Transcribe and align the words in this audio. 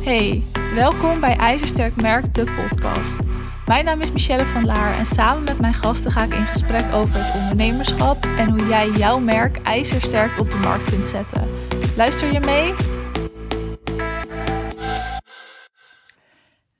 Hey, 0.00 0.42
welkom 0.74 1.20
bij 1.20 1.36
IJzersterk 1.36 2.00
Merk, 2.00 2.34
de 2.34 2.44
podcast. 2.44 3.18
Mijn 3.66 3.84
naam 3.84 4.00
is 4.00 4.12
Michelle 4.12 4.44
van 4.44 4.64
Laar 4.64 4.98
en 4.98 5.06
samen 5.06 5.44
met 5.44 5.58
mijn 5.58 5.74
gasten 5.74 6.12
ga 6.12 6.22
ik 6.22 6.34
in 6.34 6.44
gesprek 6.44 6.92
over 6.94 7.24
het 7.24 7.34
ondernemerschap 7.42 8.24
en 8.38 8.50
hoe 8.50 8.66
jij 8.66 8.90
jouw 8.90 9.18
merk 9.18 9.56
ijzersterk 9.62 10.38
op 10.38 10.50
de 10.50 10.56
markt 10.56 10.90
kunt 10.90 11.06
zetten. 11.06 11.48
Luister 11.96 12.32
je 12.32 12.40
mee? 12.40 12.74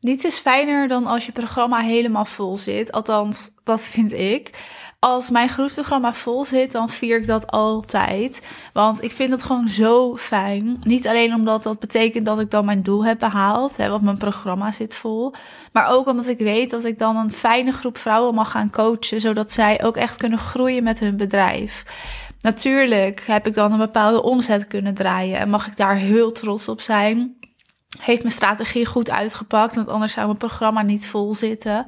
Niets 0.00 0.25
is 0.25 0.39
fijner 0.39 0.89
dan 0.89 1.07
als 1.07 1.27
je 1.27 1.32
programma 1.32 1.80
helemaal 1.80 2.25
vol 2.25 2.59
zit. 2.59 2.93
Althans, 2.93 3.50
dat 3.64 3.80
vind 3.80 4.12
ik 4.12 4.50
als 5.00 5.30
mijn 5.30 5.48
groepsprogramma 5.48 6.14
vol 6.14 6.44
zit, 6.44 6.72
dan 6.72 6.90
vier 6.90 7.16
ik 7.16 7.26
dat 7.26 7.50
altijd. 7.50 8.46
Want 8.72 9.02
ik 9.02 9.12
vind 9.12 9.30
het 9.30 9.42
gewoon 9.42 9.68
zo 9.68 10.16
fijn. 10.16 10.80
Niet 10.82 11.08
alleen 11.08 11.34
omdat 11.34 11.62
dat 11.62 11.78
betekent 11.78 12.26
dat 12.26 12.40
ik 12.40 12.50
dan 12.50 12.64
mijn 12.64 12.82
doel 12.82 13.04
heb 13.04 13.18
behaald, 13.18 13.77
hè, 13.77 13.88
want 13.88 14.02
mijn 14.02 14.16
programma 14.16 14.72
zit 14.72 14.96
vol. 14.96 15.34
Maar 15.72 15.86
ook 15.86 16.06
omdat 16.06 16.28
ik 16.28 16.38
weet 16.38 16.70
dat 16.70 16.84
ik 16.84 16.98
dan 16.98 17.16
een 17.16 17.32
fijne 17.32 17.72
groep 17.72 17.98
vrouwen 17.98 18.34
mag 18.34 18.50
gaan 18.50 18.70
coachen, 18.70 19.20
zodat 19.20 19.52
zij 19.52 19.84
ook 19.84 19.96
echt 19.96 20.16
kunnen 20.16 20.38
groeien 20.38 20.82
met 20.82 21.00
hun 21.00 21.16
bedrijf. 21.16 21.84
Natuurlijk 22.41 23.27
heb 23.27 23.46
ik 23.46 23.55
dan 23.55 23.72
een 23.72 23.78
bepaalde 23.78 24.22
omzet 24.22 24.66
kunnen 24.66 24.94
draaien 24.94 25.38
en 25.38 25.50
mag 25.50 25.66
ik 25.66 25.77
daar 25.77 25.96
heel 25.96 26.32
trots 26.32 26.69
op 26.69 26.80
zijn. 26.80 27.36
Heeft 28.00 28.22
mijn 28.22 28.34
strategie 28.34 28.86
goed 28.86 29.10
uitgepakt, 29.10 29.74
want 29.74 29.88
anders 29.88 30.12
zou 30.12 30.27
mijn 30.27 30.38
programma 30.38 30.82
niet 30.82 31.08
vol 31.08 31.34
zitten. 31.34 31.86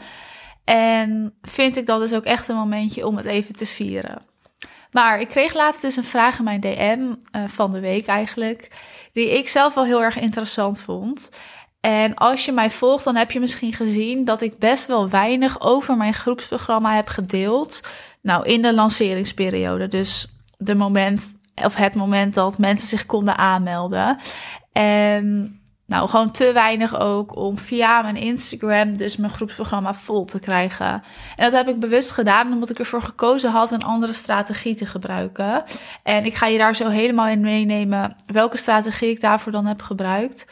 En 0.64 1.34
vind 1.42 1.76
ik 1.76 1.86
dat 1.86 2.00
dus 2.00 2.14
ook 2.14 2.24
echt 2.24 2.48
een 2.48 2.56
momentje 2.56 3.06
om 3.06 3.16
het 3.16 3.26
even 3.26 3.54
te 3.54 3.66
vieren. 3.66 4.22
Maar 4.90 5.20
ik 5.20 5.28
kreeg 5.28 5.54
laatst 5.54 5.82
dus 5.82 5.96
een 5.96 6.04
vraag 6.04 6.38
in 6.38 6.44
mijn 6.44 6.60
DM 6.60 7.00
uh, 7.00 7.44
van 7.46 7.70
de 7.70 7.80
week 7.80 8.06
eigenlijk, 8.06 8.70
die 9.12 9.38
ik 9.38 9.48
zelf 9.48 9.74
wel 9.74 9.84
heel 9.84 10.02
erg 10.02 10.18
interessant 10.18 10.80
vond. 10.80 11.30
En 11.80 12.14
als 12.14 12.44
je 12.44 12.52
mij 12.52 12.70
volgt, 12.70 13.04
dan 13.04 13.16
heb 13.16 13.30
je 13.30 13.40
misschien 13.40 13.72
gezien 13.72 14.24
dat 14.24 14.40
ik 14.40 14.58
best 14.58 14.86
wel 14.86 15.08
weinig 15.08 15.60
over 15.60 15.96
mijn 15.96 16.14
groepsprogramma 16.14 16.94
heb 16.94 17.08
gedeeld. 17.08 17.88
Nou, 18.20 18.46
in 18.46 18.62
de 18.62 18.74
lanceringsperiode. 18.74 19.88
Dus 19.88 20.26
de 20.58 20.74
moment, 20.74 21.38
of 21.54 21.74
het 21.74 21.94
moment 21.94 22.34
dat 22.34 22.58
mensen 22.58 22.88
zich 22.88 23.06
konden 23.06 23.36
aanmelden. 23.36 24.18
En 24.72 25.60
nou, 25.86 26.08
gewoon 26.08 26.30
te 26.30 26.52
weinig 26.52 27.00
ook 27.00 27.36
om 27.36 27.58
via 27.58 28.02
mijn 28.02 28.16
Instagram 28.16 28.96
dus 28.96 29.16
mijn 29.16 29.32
groepsprogramma 29.32 29.94
vol 29.94 30.24
te 30.24 30.38
krijgen. 30.38 31.02
En 31.36 31.50
dat 31.50 31.52
heb 31.52 31.74
ik 31.74 31.80
bewust 31.80 32.10
gedaan 32.10 32.52
omdat 32.52 32.70
ik 32.70 32.78
ervoor 32.78 33.02
gekozen 33.02 33.50
had 33.50 33.70
een 33.70 33.84
andere 33.84 34.12
strategie 34.12 34.74
te 34.74 34.86
gebruiken. 34.86 35.64
En 36.02 36.24
ik 36.24 36.34
ga 36.34 36.46
je 36.46 36.58
daar 36.58 36.76
zo 36.76 36.88
helemaal 36.88 37.28
in 37.28 37.40
meenemen 37.40 38.14
welke 38.24 38.56
strategie 38.56 39.10
ik 39.10 39.20
daarvoor 39.20 39.52
dan 39.52 39.66
heb 39.66 39.82
gebruikt. 39.82 40.46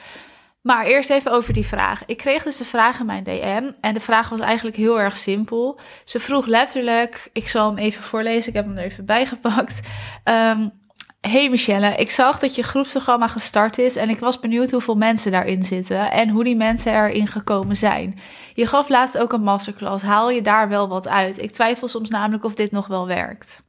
Maar 0.60 0.86
eerst 0.86 1.10
even 1.10 1.32
over 1.32 1.52
die 1.52 1.66
vraag. 1.66 2.02
Ik 2.06 2.16
kreeg 2.16 2.42
dus 2.42 2.56
de 2.56 2.64
vraag 2.64 3.00
in 3.00 3.06
mijn 3.06 3.24
DM 3.24 3.70
en 3.80 3.94
de 3.94 4.00
vraag 4.00 4.28
was 4.28 4.40
eigenlijk 4.40 4.76
heel 4.76 5.00
erg 5.00 5.16
simpel. 5.16 5.80
Ze 6.04 6.20
vroeg 6.20 6.46
letterlijk, 6.46 7.30
ik 7.32 7.48
zal 7.48 7.66
hem 7.68 7.78
even 7.78 8.02
voorlezen, 8.02 8.48
ik 8.48 8.54
heb 8.54 8.64
hem 8.64 8.76
er 8.76 8.84
even 8.84 9.04
bijgepakt. 9.04 9.80
Um, 10.24 10.79
Hey 11.20 11.50
Michelle, 11.50 11.94
ik 11.96 12.10
zag 12.10 12.38
dat 12.38 12.54
je 12.54 12.62
groepsprogramma 12.62 13.28
gestart 13.28 13.78
is 13.78 13.96
en 13.96 14.08
ik 14.08 14.18
was 14.18 14.40
benieuwd 14.40 14.70
hoeveel 14.70 14.96
mensen 14.96 15.32
daarin 15.32 15.62
zitten 15.62 16.10
en 16.10 16.28
hoe 16.28 16.44
die 16.44 16.56
mensen 16.56 16.94
erin 16.94 17.26
gekomen 17.26 17.76
zijn. 17.76 18.18
Je 18.54 18.66
gaf 18.66 18.88
laatst 18.88 19.18
ook 19.18 19.32
een 19.32 19.42
masterclass. 19.42 20.04
Haal 20.04 20.30
je 20.30 20.42
daar 20.42 20.68
wel 20.68 20.88
wat 20.88 21.08
uit? 21.08 21.42
Ik 21.42 21.50
twijfel 21.50 21.88
soms 21.88 22.10
namelijk 22.10 22.44
of 22.44 22.54
dit 22.54 22.70
nog 22.70 22.86
wel 22.86 23.06
werkt. 23.06 23.64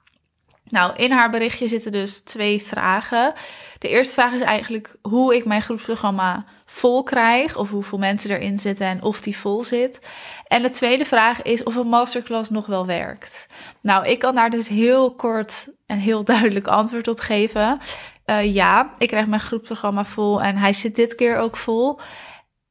Nou, 0.64 0.96
in 0.96 1.12
haar 1.12 1.30
berichtje 1.30 1.68
zitten 1.68 1.92
dus 1.92 2.20
twee 2.20 2.62
vragen. 2.62 3.34
De 3.80 3.88
eerste 3.88 4.14
vraag 4.14 4.34
is 4.34 4.42
eigenlijk 4.42 4.96
hoe 5.02 5.36
ik 5.36 5.46
mijn 5.46 5.62
groepsprogramma 5.62 6.46
vol 6.66 7.04
krijg, 7.04 7.58
of 7.58 7.70
hoeveel 7.70 7.98
mensen 7.98 8.32
erin 8.32 8.60
zitten 8.60 8.88
en 8.88 9.02
of 9.02 9.22
die 9.22 9.38
vol 9.38 9.64
zit. 9.64 10.08
En 10.48 10.62
de 10.62 10.70
tweede 10.70 11.06
vraag 11.06 11.42
is 11.42 11.64
of 11.64 11.76
een 11.76 11.88
masterclass 11.88 12.50
nog 12.50 12.66
wel 12.66 12.86
werkt. 12.86 13.48
Nou, 13.82 14.08
ik 14.08 14.20
kan 14.20 14.36
daar 14.36 14.50
dus 14.50 14.68
heel 14.68 15.16
kort 15.16 15.68
en 15.92 16.00
heel 16.00 16.24
duidelijk 16.24 16.68
antwoord 16.68 17.08
op 17.08 17.20
geven. 17.20 17.80
Uh, 18.26 18.54
ja, 18.54 18.92
ik 18.98 19.08
krijg 19.08 19.28
mijn 19.28 19.42
groepsprogramma 19.42 20.06
vol 20.06 20.42
en 20.42 20.58
hij 20.58 20.74
zit 20.74 20.96
dit 20.96 21.16
keer 21.16 21.38
ook 21.38 21.58
vol 21.58 22.00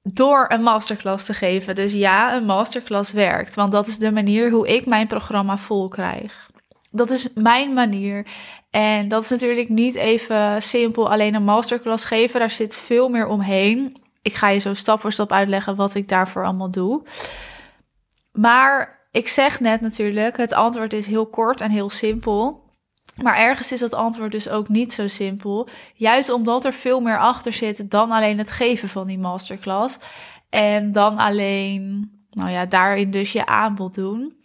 door 0.02 0.46
een 0.48 0.62
masterclass 0.62 1.24
te 1.24 1.34
geven. 1.34 1.74
Dus 1.74 1.92
ja, 1.92 2.34
een 2.34 2.44
masterclass 2.44 3.12
werkt, 3.12 3.54
want 3.54 3.72
dat 3.72 3.86
is 3.86 3.98
de 3.98 4.12
manier 4.12 4.50
hoe 4.50 4.68
ik 4.68 4.86
mijn 4.86 5.06
programma 5.06 5.58
vol 5.58 5.88
krijg. 5.88 6.48
Dat 6.90 7.10
is 7.10 7.32
mijn 7.34 7.72
manier. 7.72 8.26
En 8.70 9.08
dat 9.08 9.22
is 9.22 9.30
natuurlijk 9.30 9.68
niet 9.68 9.94
even 9.94 10.62
simpel 10.62 11.10
alleen 11.10 11.34
een 11.34 11.44
masterclass 11.44 12.04
geven. 12.04 12.40
Daar 12.40 12.50
zit 12.50 12.76
veel 12.76 13.08
meer 13.08 13.26
omheen. 13.26 13.92
Ik 14.22 14.34
ga 14.34 14.48
je 14.48 14.58
zo 14.58 14.74
stap 14.74 15.00
voor 15.00 15.12
stap 15.12 15.32
uitleggen 15.32 15.76
wat 15.76 15.94
ik 15.94 16.08
daarvoor 16.08 16.44
allemaal 16.44 16.70
doe. 16.70 17.02
Maar 18.32 19.06
ik 19.10 19.28
zeg 19.28 19.60
net 19.60 19.80
natuurlijk, 19.80 20.36
het 20.36 20.52
antwoord 20.52 20.92
is 20.92 21.06
heel 21.06 21.26
kort 21.26 21.60
en 21.60 21.70
heel 21.70 21.90
simpel. 21.90 22.59
Maar 23.22 23.36
ergens 23.36 23.72
is 23.72 23.80
dat 23.80 23.94
antwoord 23.94 24.32
dus 24.32 24.48
ook 24.48 24.68
niet 24.68 24.92
zo 24.92 25.08
simpel. 25.08 25.68
Juist 25.94 26.30
omdat 26.30 26.64
er 26.64 26.72
veel 26.72 27.00
meer 27.00 27.18
achter 27.18 27.52
zit 27.52 27.90
dan 27.90 28.10
alleen 28.10 28.38
het 28.38 28.50
geven 28.50 28.88
van 28.88 29.06
die 29.06 29.18
masterclass. 29.18 29.98
En 30.50 30.92
dan 30.92 31.18
alleen, 31.18 32.10
nou 32.30 32.50
ja, 32.50 32.66
daarin 32.66 33.10
dus 33.10 33.32
je 33.32 33.46
aanbod 33.46 33.94
doen. 33.94 34.38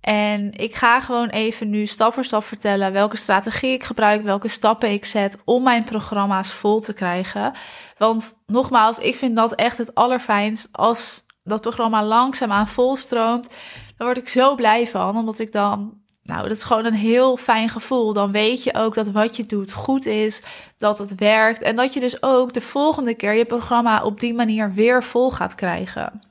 En 0.00 0.52
ik 0.52 0.74
ga 0.74 1.00
gewoon 1.00 1.28
even 1.28 1.70
nu 1.70 1.86
stap 1.86 2.14
voor 2.14 2.24
stap 2.24 2.44
vertellen 2.44 2.92
welke 2.92 3.16
strategie 3.16 3.72
ik 3.72 3.84
gebruik, 3.84 4.22
welke 4.22 4.48
stappen 4.48 4.90
ik 4.92 5.04
zet 5.04 5.38
om 5.44 5.62
mijn 5.62 5.84
programma's 5.84 6.52
vol 6.52 6.80
te 6.80 6.92
krijgen. 6.92 7.52
Want 7.98 8.34
nogmaals, 8.46 8.98
ik 8.98 9.14
vind 9.14 9.36
dat 9.36 9.54
echt 9.54 9.78
het 9.78 9.94
allerfijnst 9.94 10.68
als 10.72 11.24
dat 11.44 11.60
programma 11.60 12.04
langzaamaan 12.04 12.68
volstroomt. 12.68 13.54
Dan 13.96 14.06
word 14.06 14.18
ik 14.18 14.28
zo 14.28 14.54
blij 14.54 14.88
van, 14.88 15.16
omdat 15.16 15.38
ik 15.38 15.52
dan 15.52 16.01
nou, 16.22 16.42
dat 16.42 16.56
is 16.56 16.64
gewoon 16.64 16.84
een 16.84 16.94
heel 16.94 17.36
fijn 17.36 17.68
gevoel. 17.68 18.12
Dan 18.12 18.32
weet 18.32 18.62
je 18.62 18.74
ook 18.74 18.94
dat 18.94 19.10
wat 19.10 19.36
je 19.36 19.46
doet 19.46 19.72
goed 19.72 20.06
is, 20.06 20.42
dat 20.76 20.98
het 20.98 21.14
werkt 21.14 21.62
en 21.62 21.76
dat 21.76 21.92
je 21.92 22.00
dus 22.00 22.22
ook 22.22 22.52
de 22.52 22.60
volgende 22.60 23.14
keer 23.14 23.34
je 23.34 23.44
programma 23.44 24.02
op 24.04 24.20
die 24.20 24.34
manier 24.34 24.72
weer 24.72 25.04
vol 25.04 25.30
gaat 25.30 25.54
krijgen. 25.54 26.22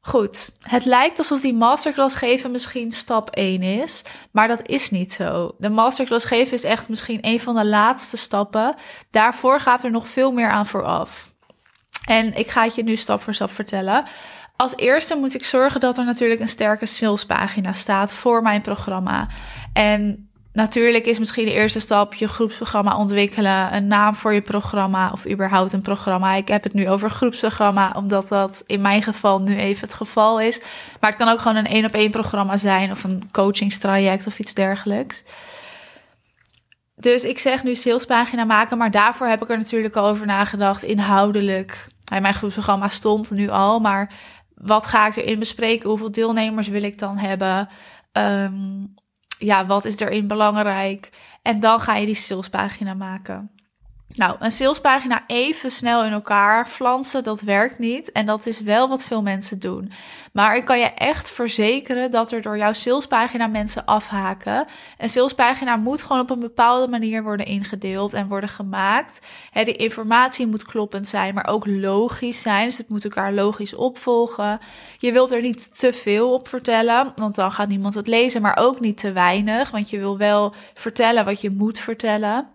Goed, 0.00 0.56
het 0.60 0.84
lijkt 0.84 1.18
alsof 1.18 1.40
die 1.40 1.54
masterclass 1.54 2.16
geven 2.16 2.50
misschien 2.50 2.92
stap 2.92 3.30
1 3.30 3.62
is, 3.62 4.02
maar 4.30 4.48
dat 4.48 4.68
is 4.68 4.90
niet 4.90 5.12
zo. 5.12 5.54
De 5.58 5.68
masterclass 5.68 6.24
geven 6.24 6.52
is 6.52 6.64
echt 6.64 6.88
misschien 6.88 7.18
een 7.20 7.40
van 7.40 7.54
de 7.54 7.64
laatste 7.64 8.16
stappen. 8.16 8.74
Daarvoor 9.10 9.60
gaat 9.60 9.84
er 9.84 9.90
nog 9.90 10.08
veel 10.08 10.32
meer 10.32 10.50
aan 10.50 10.66
vooraf. 10.66 11.32
En 12.06 12.34
ik 12.34 12.50
ga 12.50 12.64
het 12.64 12.74
je 12.74 12.82
nu 12.82 12.96
stap 12.96 13.22
voor 13.22 13.34
stap 13.34 13.52
vertellen. 13.52 14.04
Als 14.56 14.76
eerste 14.76 15.16
moet 15.16 15.34
ik 15.34 15.44
zorgen 15.44 15.80
dat 15.80 15.98
er 15.98 16.04
natuurlijk 16.04 16.40
een 16.40 16.48
sterke 16.48 16.86
salespagina 16.86 17.72
staat 17.72 18.12
voor 18.12 18.42
mijn 18.42 18.62
programma. 18.62 19.28
En 19.72 20.28
Natuurlijk 20.54 21.06
is 21.06 21.18
misschien 21.18 21.44
de 21.44 21.52
eerste 21.52 21.80
stap 21.80 22.14
je 22.14 22.28
groepsprogramma 22.28 22.96
ontwikkelen, 22.96 23.74
een 23.74 23.86
naam 23.86 24.16
voor 24.16 24.34
je 24.34 24.42
programma 24.42 25.10
of 25.12 25.28
überhaupt 25.28 25.72
een 25.72 25.80
programma. 25.80 26.34
Ik 26.34 26.48
heb 26.48 26.62
het 26.62 26.72
nu 26.72 26.88
over 26.88 27.10
groepsprogramma, 27.10 27.94
omdat 27.96 28.28
dat 28.28 28.62
in 28.66 28.80
mijn 28.80 29.02
geval 29.02 29.40
nu 29.40 29.56
even 29.56 29.86
het 29.86 29.94
geval 29.94 30.40
is. 30.40 30.60
Maar 31.00 31.10
het 31.10 31.18
kan 31.18 31.28
ook 31.28 31.38
gewoon 31.38 31.56
een 31.56 31.66
één 31.66 31.84
op 31.84 31.92
één 31.92 32.10
programma 32.10 32.56
zijn 32.56 32.90
of 32.90 33.04
een 33.04 33.28
coachingstraject 33.32 34.26
of 34.26 34.38
iets 34.38 34.54
dergelijks. 34.54 35.24
Dus 36.96 37.24
ik 37.24 37.38
zeg 37.38 37.62
nu 37.62 37.74
salespagina 37.74 38.44
maken, 38.44 38.78
maar 38.78 38.90
daarvoor 38.90 39.26
heb 39.26 39.42
ik 39.42 39.50
er 39.50 39.58
natuurlijk 39.58 39.96
al 39.96 40.06
over 40.06 40.26
nagedacht, 40.26 40.82
inhoudelijk. 40.82 41.88
Mijn 42.20 42.34
groepsprogramma 42.34 42.88
stond 42.88 43.30
nu 43.30 43.48
al, 43.48 43.80
maar 43.80 44.12
wat 44.64 44.86
ga 44.86 45.06
ik 45.06 45.16
erin 45.16 45.38
bespreken? 45.38 45.88
Hoeveel 45.88 46.12
deelnemers 46.12 46.68
wil 46.68 46.82
ik 46.82 46.98
dan 46.98 47.16
hebben? 47.16 47.68
Um, 48.12 48.94
ja, 49.38 49.66
wat 49.66 49.84
is 49.84 49.98
erin 49.98 50.26
belangrijk? 50.26 51.10
En 51.42 51.60
dan 51.60 51.80
ga 51.80 51.96
je 51.96 52.06
die 52.06 52.14
salespagina 52.14 52.94
maken. 52.94 53.50
Nou, 54.16 54.36
een 54.38 54.50
salespagina 54.50 55.24
even 55.26 55.70
snel 55.70 56.04
in 56.04 56.12
elkaar 56.12 56.68
flansen, 56.68 57.24
dat 57.24 57.40
werkt 57.40 57.78
niet. 57.78 58.12
En 58.12 58.26
dat 58.26 58.46
is 58.46 58.60
wel 58.60 58.88
wat 58.88 59.04
veel 59.04 59.22
mensen 59.22 59.60
doen. 59.60 59.92
Maar 60.32 60.56
ik 60.56 60.64
kan 60.64 60.78
je 60.78 60.90
echt 60.94 61.30
verzekeren 61.30 62.10
dat 62.10 62.32
er 62.32 62.42
door 62.42 62.58
jouw 62.58 62.72
salespagina 62.72 63.46
mensen 63.46 63.84
afhaken. 63.84 64.66
Een 64.98 65.10
salespagina 65.10 65.76
moet 65.76 66.02
gewoon 66.02 66.20
op 66.20 66.30
een 66.30 66.40
bepaalde 66.40 66.88
manier 66.88 67.22
worden 67.22 67.46
ingedeeld 67.46 68.12
en 68.12 68.28
worden 68.28 68.48
gemaakt. 68.48 69.26
de 69.52 69.76
informatie 69.76 70.46
moet 70.46 70.64
kloppend 70.64 71.08
zijn, 71.08 71.34
maar 71.34 71.46
ook 71.46 71.66
logisch 71.66 72.42
zijn. 72.42 72.68
Dus 72.68 72.78
het 72.78 72.88
moet 72.88 73.04
elkaar 73.04 73.32
logisch 73.32 73.74
opvolgen. 73.74 74.58
Je 74.98 75.12
wilt 75.12 75.32
er 75.32 75.40
niet 75.40 75.78
te 75.78 75.92
veel 75.92 76.32
op 76.32 76.48
vertellen, 76.48 77.12
want 77.16 77.34
dan 77.34 77.52
gaat 77.52 77.68
niemand 77.68 77.94
het 77.94 78.06
lezen. 78.06 78.42
Maar 78.42 78.56
ook 78.56 78.80
niet 78.80 78.98
te 78.98 79.12
weinig, 79.12 79.70
want 79.70 79.90
je 79.90 79.98
wil 79.98 80.18
wel 80.18 80.54
vertellen 80.74 81.24
wat 81.24 81.40
je 81.40 81.50
moet 81.50 81.78
vertellen. 81.78 82.52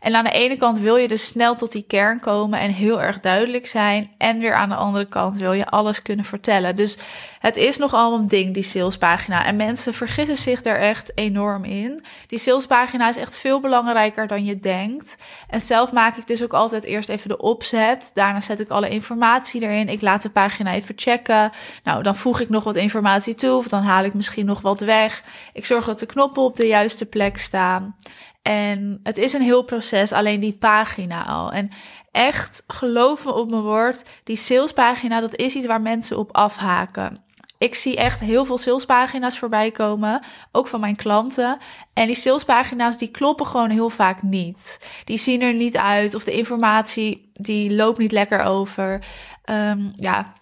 En 0.00 0.14
aan 0.14 0.24
de 0.24 0.30
ene 0.30 0.56
kant 0.56 0.78
wil 0.78 0.96
je 0.96 1.08
dus 1.08 1.26
snel 1.26 1.54
tot 1.54 1.72
die 1.72 1.84
kern 1.86 2.20
komen 2.20 2.58
en 2.58 2.70
heel 2.70 3.02
erg 3.02 3.20
duidelijk 3.20 3.66
zijn. 3.66 4.10
En 4.18 4.38
weer 4.38 4.54
aan 4.54 4.68
de 4.68 4.74
andere 4.74 5.06
kant 5.06 5.36
wil 5.36 5.52
je 5.52 5.66
alles 5.66 6.02
kunnen 6.02 6.24
vertellen. 6.24 6.76
Dus 6.76 6.98
het 7.38 7.56
is 7.56 7.76
nogal 7.76 8.14
een 8.14 8.28
ding, 8.28 8.54
die 8.54 8.62
salespagina. 8.62 9.44
En 9.44 9.56
mensen 9.56 9.94
vergissen 9.94 10.36
zich 10.36 10.62
daar 10.62 10.76
echt 10.76 11.12
enorm 11.14 11.64
in. 11.64 12.04
Die 12.26 12.38
salespagina 12.38 13.08
is 13.08 13.16
echt 13.16 13.36
veel 13.36 13.60
belangrijker 13.60 14.26
dan 14.26 14.44
je 14.44 14.60
denkt. 14.60 15.16
En 15.48 15.60
zelf 15.60 15.92
maak 15.92 16.16
ik 16.16 16.26
dus 16.26 16.42
ook 16.42 16.54
altijd 16.54 16.84
eerst 16.84 17.08
even 17.08 17.28
de 17.28 17.38
opzet. 17.38 18.10
Daarna 18.14 18.40
zet 18.40 18.60
ik 18.60 18.68
alle 18.68 18.88
informatie 18.88 19.62
erin. 19.62 19.88
Ik 19.88 20.00
laat 20.00 20.22
de 20.22 20.30
pagina 20.30 20.72
even 20.72 20.94
checken. 20.96 21.50
Nou, 21.84 22.02
dan 22.02 22.16
voeg 22.16 22.40
ik 22.40 22.48
nog 22.48 22.64
wat 22.64 22.76
informatie 22.76 23.34
toe. 23.34 23.56
Of 23.56 23.68
dan 23.68 23.82
haal 23.82 24.04
ik 24.04 24.14
misschien 24.14 24.46
nog 24.46 24.60
wat 24.60 24.80
weg. 24.80 25.22
Ik 25.52 25.66
zorg 25.66 25.84
dat 25.84 25.98
de 25.98 26.06
knoppen 26.06 26.42
op 26.42 26.56
de 26.56 26.66
juiste 26.66 27.06
plek 27.06 27.38
staan. 27.38 27.96
En 28.42 29.00
het 29.02 29.18
is 29.18 29.32
een 29.32 29.42
heel 29.42 29.62
proces, 29.62 29.89
alleen 30.12 30.40
die 30.40 30.56
pagina 30.58 31.26
al. 31.26 31.52
En 31.52 31.70
echt, 32.10 32.64
geloof 32.66 33.24
me 33.24 33.32
op 33.32 33.50
mijn 33.50 33.62
woord, 33.62 34.02
die 34.24 34.36
salespagina, 34.36 35.20
dat 35.20 35.36
is 35.36 35.54
iets 35.54 35.66
waar 35.66 35.80
mensen 35.80 36.18
op 36.18 36.36
afhaken. 36.36 37.24
Ik 37.58 37.74
zie 37.74 37.96
echt 37.96 38.20
heel 38.20 38.44
veel 38.44 38.58
salespagina's 38.58 39.38
voorbij 39.38 39.70
komen, 39.70 40.22
ook 40.52 40.68
van 40.68 40.80
mijn 40.80 40.96
klanten. 40.96 41.58
En 41.92 42.06
die 42.06 42.14
salespagina's 42.14 42.98
die 42.98 43.08
kloppen 43.08 43.46
gewoon 43.46 43.70
heel 43.70 43.90
vaak 43.90 44.22
niet. 44.22 44.86
Die 45.04 45.18
zien 45.18 45.42
er 45.42 45.54
niet 45.54 45.76
uit 45.76 46.14
of 46.14 46.24
de 46.24 46.32
informatie 46.32 47.30
die 47.32 47.74
loopt 47.74 47.98
niet 47.98 48.12
lekker 48.12 48.42
over. 48.42 49.04
Um, 49.50 49.92
ja, 49.94 50.32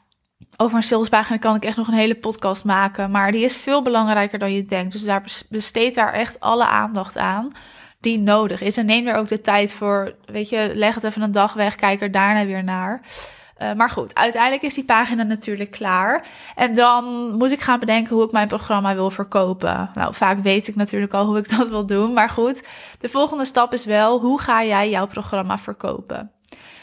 over 0.57 0.77
een 0.77 0.83
salespagina 0.83 1.39
kan 1.39 1.55
ik 1.55 1.65
echt 1.65 1.77
nog 1.77 1.89
een 1.89 1.95
hele 1.95 2.19
podcast 2.19 2.65
maken, 2.65 3.11
maar 3.11 3.33
die 3.33 3.45
is 3.45 3.57
veel 3.57 3.83
belangrijker 3.83 4.39
dan 4.39 4.53
je 4.53 4.65
denkt. 4.65 4.93
Dus 4.93 5.05
daar 5.05 5.25
besteed 5.49 5.95
daar 5.95 6.13
echt 6.13 6.41
alle 6.41 6.67
aandacht 6.67 7.17
aan 7.17 7.53
nodig 8.17 8.61
is. 8.61 8.77
En 8.77 8.87
neem 8.87 9.07
er 9.07 9.15
ook 9.15 9.29
de 9.29 9.41
tijd 9.41 9.75
voor. 9.75 10.15
Weet 10.25 10.49
je, 10.49 10.71
leg 10.75 10.95
het 10.95 11.05
even 11.05 11.23
een 11.23 11.33
dag 11.33 11.53
weg, 11.53 11.75
kijk 11.75 12.03
er 12.03 12.11
daarna 12.11 12.47
weer 12.47 12.65
naar. 12.65 13.01
Uh, 13.63 13.73
maar 13.73 13.91
goed, 13.91 14.15
uiteindelijk 14.15 14.63
is 14.63 14.75
die 14.75 14.85
pagina 14.85 15.23
natuurlijk 15.23 15.71
klaar. 15.71 16.27
En 16.55 16.75
dan 16.75 17.33
moet 17.37 17.51
ik 17.51 17.61
gaan 17.61 17.79
bedenken 17.79 18.15
hoe 18.15 18.25
ik 18.25 18.33
mijn 18.33 18.49
programma 18.49 18.95
wil 18.95 19.11
verkopen. 19.11 19.91
Nou, 19.95 20.15
vaak 20.15 20.43
weet 20.43 20.69
ik 20.69 20.75
natuurlijk 20.75 21.15
al 21.15 21.27
hoe 21.27 21.39
ik 21.39 21.51
dat 21.57 21.69
wil 21.69 21.87
doen. 21.87 22.13
Maar 22.13 22.31
goed, 22.31 22.69
de 23.01 23.09
volgende 23.09 23.45
stap 23.45 23.73
is 23.73 23.85
wel: 23.85 24.21
hoe 24.21 24.41
ga 24.41 24.65
jij 24.65 24.91
jouw 24.91 25.07
programma 25.07 25.59
verkopen? 25.59 26.33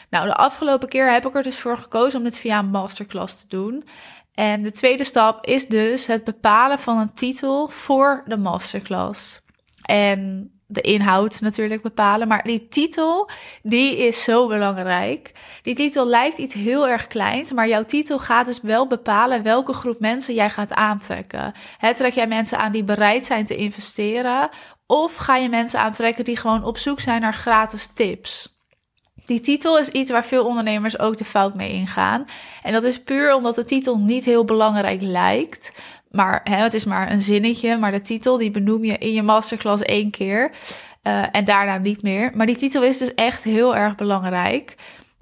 Nou, 0.09 0.27
de 0.27 0.35
afgelopen 0.35 0.89
keer 0.89 1.11
heb 1.11 1.25
ik 1.25 1.35
er 1.35 1.43
dus 1.43 1.59
voor 1.59 1.77
gekozen 1.77 2.17
om 2.17 2.23
dit 2.23 2.37
via 2.37 2.59
een 2.59 2.69
masterclass 2.69 3.41
te 3.41 3.47
doen. 3.47 3.83
En 4.33 4.61
de 4.61 4.71
tweede 4.71 5.03
stap 5.03 5.45
is 5.45 5.67
dus 5.67 6.05
het 6.05 6.23
bepalen 6.23 6.79
van 6.79 6.97
een 6.97 7.13
titel 7.13 7.67
voor 7.67 8.23
de 8.25 8.37
masterclass. 8.37 9.41
En 9.81 10.51
de 10.75 10.81
inhoud 10.81 11.41
natuurlijk 11.41 11.81
bepalen. 11.81 12.27
Maar 12.27 12.43
die 12.43 12.67
titel, 12.67 13.29
die 13.63 13.97
is 13.97 14.23
zo 14.23 14.47
belangrijk. 14.47 15.31
Die 15.63 15.75
titel 15.75 16.07
lijkt 16.07 16.37
iets 16.37 16.53
heel 16.53 16.87
erg 16.87 17.07
kleins, 17.07 17.51
maar 17.51 17.67
jouw 17.67 17.85
titel 17.85 18.19
gaat 18.19 18.45
dus 18.45 18.61
wel 18.61 18.87
bepalen 18.87 19.43
welke 19.43 19.73
groep 19.73 19.99
mensen 19.99 20.33
jij 20.33 20.49
gaat 20.49 20.73
aantrekken. 20.73 21.53
He, 21.77 21.95
trek 21.95 22.13
jij 22.13 22.27
mensen 22.27 22.57
aan 22.57 22.71
die 22.71 22.83
bereid 22.83 23.25
zijn 23.25 23.45
te 23.45 23.55
investeren? 23.55 24.49
Of 24.87 25.15
ga 25.15 25.35
je 25.35 25.49
mensen 25.49 25.79
aantrekken 25.79 26.23
die 26.23 26.37
gewoon 26.37 26.63
op 26.63 26.77
zoek 26.77 26.99
zijn 26.99 27.21
naar 27.21 27.33
gratis 27.33 27.85
tips? 27.85 28.55
Die 29.25 29.39
titel 29.39 29.79
is 29.79 29.89
iets 29.89 30.11
waar 30.11 30.25
veel 30.25 30.45
ondernemers 30.45 30.99
ook 30.99 31.17
de 31.17 31.25
fout 31.25 31.55
mee 31.55 31.71
ingaan. 31.71 32.25
En 32.63 32.73
dat 32.73 32.83
is 32.83 33.03
puur 33.03 33.35
omdat 33.35 33.55
de 33.55 33.65
titel 33.65 33.97
niet 33.97 34.25
heel 34.25 34.45
belangrijk 34.45 35.01
lijkt. 35.01 35.71
Maar 36.15 36.41
hè, 36.43 36.55
het 36.55 36.73
is 36.73 36.85
maar 36.85 37.11
een 37.11 37.21
zinnetje. 37.21 37.77
Maar 37.77 37.91
de 37.91 38.01
titel 38.01 38.37
die 38.37 38.51
benoem 38.51 38.83
je 38.83 38.97
in 38.97 39.13
je 39.13 39.23
masterclass 39.23 39.81
één 39.81 40.11
keer. 40.11 40.51
Uh, 41.03 41.25
en 41.31 41.45
daarna 41.45 41.77
niet 41.77 42.01
meer. 42.01 42.31
Maar 42.35 42.45
die 42.45 42.55
titel 42.55 42.83
is 42.83 42.97
dus 42.97 43.13
echt 43.13 43.43
heel 43.43 43.75
erg 43.75 43.95
belangrijk. 43.95 44.75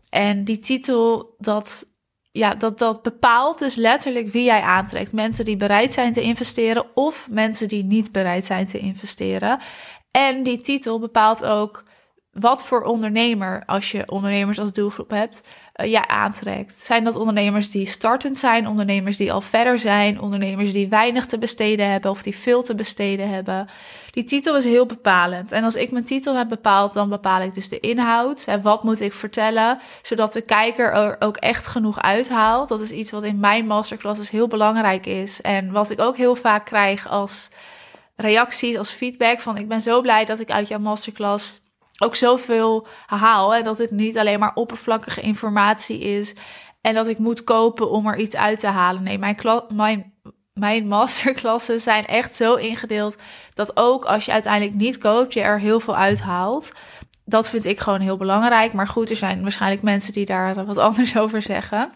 En 0.09 0.43
die 0.43 0.59
titel, 0.59 1.35
dat, 1.37 1.85
ja, 2.31 2.55
dat, 2.55 2.77
dat 2.77 3.01
bepaalt 3.01 3.59
dus 3.59 3.75
letterlijk 3.75 4.31
wie 4.31 4.43
jij 4.43 4.61
aantrekt. 4.61 5.11
Mensen 5.11 5.45
die 5.45 5.57
bereid 5.57 5.93
zijn 5.93 6.13
te 6.13 6.21
investeren 6.21 6.85
of 6.95 7.27
mensen 7.29 7.67
die 7.67 7.83
niet 7.83 8.11
bereid 8.11 8.45
zijn 8.45 8.65
te 8.65 8.79
investeren. 8.79 9.59
En 10.11 10.43
die 10.43 10.59
titel 10.59 10.99
bepaalt 10.99 11.45
ook 11.45 11.83
wat 12.33 12.65
voor 12.65 12.83
ondernemer, 12.83 13.63
als 13.65 13.91
je 13.91 14.11
ondernemers 14.11 14.59
als 14.59 14.73
doelgroep 14.73 15.09
hebt, 15.09 15.41
uh, 15.75 15.91
jij 15.91 16.07
aantrekt. 16.07 16.75
Zijn 16.75 17.03
dat 17.03 17.15
ondernemers 17.15 17.71
die 17.71 17.87
startend 17.87 18.37
zijn, 18.37 18.67
ondernemers 18.67 19.17
die 19.17 19.33
al 19.33 19.41
verder 19.41 19.79
zijn, 19.79 20.21
ondernemers 20.21 20.73
die 20.73 20.87
weinig 20.87 21.25
te 21.25 21.37
besteden 21.37 21.91
hebben 21.91 22.11
of 22.11 22.23
die 22.23 22.37
veel 22.37 22.63
te 22.63 22.75
besteden 22.75 23.29
hebben? 23.29 23.69
Die 24.11 24.23
titel 24.23 24.57
is 24.57 24.65
heel 24.65 24.85
bepalend. 24.85 25.51
En 25.51 25.63
als 25.63 25.75
ik 25.75 25.91
mijn 25.91 26.03
titel 26.03 26.35
heb 26.35 26.49
bepaald, 26.49 26.93
dan 26.93 27.09
bepaal 27.09 27.41
ik 27.41 27.53
dus 27.53 27.69
de 27.69 27.79
inhoud. 27.79 28.43
En 28.47 28.61
wat 28.61 28.83
moet 28.83 29.01
ik 29.01 29.13
vertellen, 29.13 29.79
zodat 30.01 30.33
de 30.33 30.41
kijker 30.41 30.93
er 30.93 31.15
ook 31.19 31.37
echt 31.37 31.67
genoeg 31.67 32.01
uithaalt. 32.01 32.69
Dat 32.69 32.81
is 32.81 32.91
iets 32.91 33.11
wat 33.11 33.23
in 33.23 33.39
mijn 33.39 33.67
masterclasses 33.67 34.29
heel 34.29 34.47
belangrijk 34.47 35.05
is. 35.05 35.41
En 35.41 35.71
wat 35.71 35.89
ik 35.89 36.01
ook 36.01 36.17
heel 36.17 36.35
vaak 36.35 36.65
krijg 36.65 37.09
als 37.09 37.49
reacties, 38.15 38.77
als 38.77 38.89
feedback 38.89 39.39
van 39.39 39.57
ik 39.57 39.67
ben 39.67 39.81
zo 39.81 40.01
blij 40.01 40.25
dat 40.25 40.39
ik 40.39 40.51
uit 40.51 40.67
jouw 40.67 40.79
masterclass 40.79 41.62
ook 42.01 42.15
zoveel 42.15 42.87
haal. 43.05 43.55
En 43.55 43.63
dat 43.63 43.77
het 43.77 43.91
niet 43.91 44.17
alleen 44.17 44.39
maar 44.39 44.53
oppervlakkige 44.53 45.21
informatie 45.21 45.99
is. 45.99 46.35
En 46.81 46.93
dat 46.93 47.07
ik 47.07 47.17
moet 47.17 47.43
kopen 47.43 47.89
om 47.89 48.07
er 48.07 48.17
iets 48.17 48.35
uit 48.35 48.59
te 48.59 48.67
halen. 48.67 49.03
Nee, 49.03 49.17
mijn, 49.17 49.37
mijn, 49.69 50.13
mijn 50.53 50.87
masterklassen 50.87 51.81
zijn 51.81 52.05
echt 52.05 52.35
zo 52.35 52.55
ingedeeld 52.55 53.17
dat 53.53 53.77
ook 53.77 54.05
als 54.05 54.25
je 54.25 54.31
uiteindelijk 54.31 54.75
niet 54.75 54.97
koopt, 54.97 55.33
je 55.33 55.41
er 55.41 55.59
heel 55.59 55.79
veel 55.79 55.95
uithaalt. 55.95 56.73
Dat 57.25 57.49
vind 57.49 57.65
ik 57.65 57.79
gewoon 57.79 57.99
heel 58.01 58.17
belangrijk. 58.17 58.73
Maar 58.73 58.87
goed, 58.87 59.09
er 59.09 59.15
zijn 59.15 59.41
waarschijnlijk 59.41 59.81
mensen 59.81 60.13
die 60.13 60.25
daar 60.25 60.65
wat 60.65 60.77
anders 60.87 61.17
over 61.17 61.41
zeggen. 61.41 61.91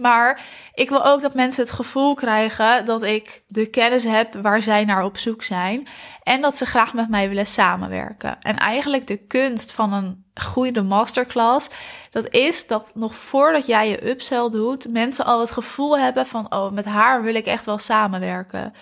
Maar 0.00 0.40
ik 0.74 0.88
wil 0.88 1.04
ook 1.04 1.20
dat 1.20 1.34
mensen 1.34 1.62
het 1.62 1.72
gevoel 1.72 2.14
krijgen 2.14 2.84
dat 2.84 3.02
ik 3.02 3.42
de 3.46 3.66
kennis 3.66 4.04
heb 4.04 4.34
waar 4.34 4.62
zij 4.62 4.84
naar 4.84 5.04
op 5.04 5.16
zoek 5.16 5.42
zijn. 5.42 5.88
En 6.22 6.40
dat 6.40 6.56
ze 6.56 6.66
graag 6.66 6.94
met 6.94 7.08
mij 7.08 7.28
willen 7.28 7.46
samenwerken. 7.46 8.40
En 8.40 8.56
eigenlijk 8.56 9.06
de 9.06 9.26
kunst 9.26 9.72
van 9.72 9.92
een 9.92 10.24
goede 10.34 10.82
masterclass, 10.82 11.68
dat 12.10 12.28
is 12.28 12.66
dat 12.66 12.92
nog 12.94 13.14
voordat 13.14 13.66
jij 13.66 13.88
je 13.88 14.08
upsell 14.08 14.50
doet, 14.50 14.88
mensen 14.88 15.24
al 15.24 15.40
het 15.40 15.50
gevoel 15.50 15.98
hebben 15.98 16.26
van, 16.26 16.54
oh, 16.54 16.70
met 16.70 16.84
haar 16.84 17.22
wil 17.22 17.34
ik 17.34 17.46
echt 17.46 17.64
wel 17.64 17.78
samenwerken. 17.78 18.72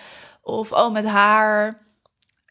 Of, 0.41 0.71
oh, 0.71 0.91
met 0.91 1.05
haar 1.05 1.79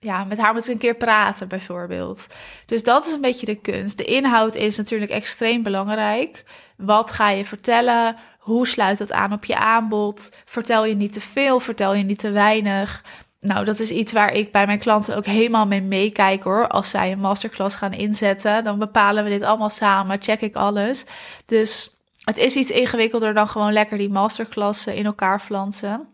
ja, 0.02 0.24
met 0.24 0.38
haar 0.38 0.52
moet 0.52 0.66
ik 0.66 0.72
een 0.72 0.78
keer 0.78 0.96
praten, 0.96 1.48
bijvoorbeeld. 1.48 2.26
Dus 2.66 2.82
dat 2.82 3.06
is 3.06 3.12
een 3.12 3.20
beetje 3.20 3.46
de 3.46 3.60
kunst. 3.60 3.98
De 3.98 4.04
inhoud 4.04 4.54
is 4.54 4.76
natuurlijk 4.76 5.10
extreem 5.10 5.62
belangrijk. 5.62 6.44
Wat 6.76 7.12
ga 7.12 7.30
je 7.30 7.44
vertellen? 7.44 8.16
Hoe 8.40 8.66
sluit 8.66 8.98
dat 8.98 9.12
aan 9.12 9.32
op 9.32 9.44
je 9.44 9.56
aanbod? 9.56 10.42
Vertel 10.44 10.84
je 10.84 10.94
niet 10.94 11.12
te 11.12 11.20
veel? 11.20 11.60
Vertel 11.60 11.94
je 11.94 12.04
niet 12.04 12.18
te 12.18 12.30
weinig? 12.30 13.04
Nou, 13.40 13.64
dat 13.64 13.78
is 13.78 13.90
iets 13.90 14.12
waar 14.12 14.32
ik 14.32 14.52
bij 14.52 14.66
mijn 14.66 14.78
klanten 14.78 15.16
ook 15.16 15.26
helemaal 15.26 15.66
mee 15.66 15.82
meekijk 15.82 16.42
hoor. 16.42 16.68
Als 16.68 16.90
zij 16.90 17.12
een 17.12 17.20
masterclass 17.20 17.76
gaan 17.76 17.92
inzetten, 17.92 18.64
dan 18.64 18.78
bepalen 18.78 19.24
we 19.24 19.30
dit 19.30 19.42
allemaal 19.42 19.70
samen, 19.70 20.22
check 20.22 20.40
ik 20.40 20.54
alles. 20.54 21.04
Dus 21.46 21.90
het 22.24 22.36
is 22.36 22.56
iets 22.56 22.70
ingewikkelder 22.70 23.34
dan 23.34 23.48
gewoon 23.48 23.72
lekker 23.72 23.98
die 23.98 24.10
masterclassen 24.10 24.94
in 24.94 25.04
elkaar 25.04 25.40
flansen. 25.40 26.08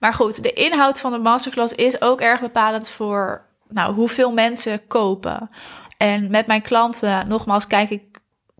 Maar 0.00 0.14
goed, 0.14 0.42
de 0.42 0.52
inhoud 0.52 1.00
van 1.00 1.12
de 1.12 1.18
masterclass 1.18 1.74
is 1.74 2.00
ook 2.00 2.20
erg 2.20 2.40
bepalend 2.40 2.88
voor 2.88 3.46
nou, 3.68 3.94
hoeveel 3.94 4.32
mensen 4.32 4.86
kopen. 4.86 5.48
En 5.96 6.30
met 6.30 6.46
mijn 6.46 6.62
klanten, 6.62 7.28
nogmaals, 7.28 7.66
kijk 7.66 7.90
ik 7.90 8.07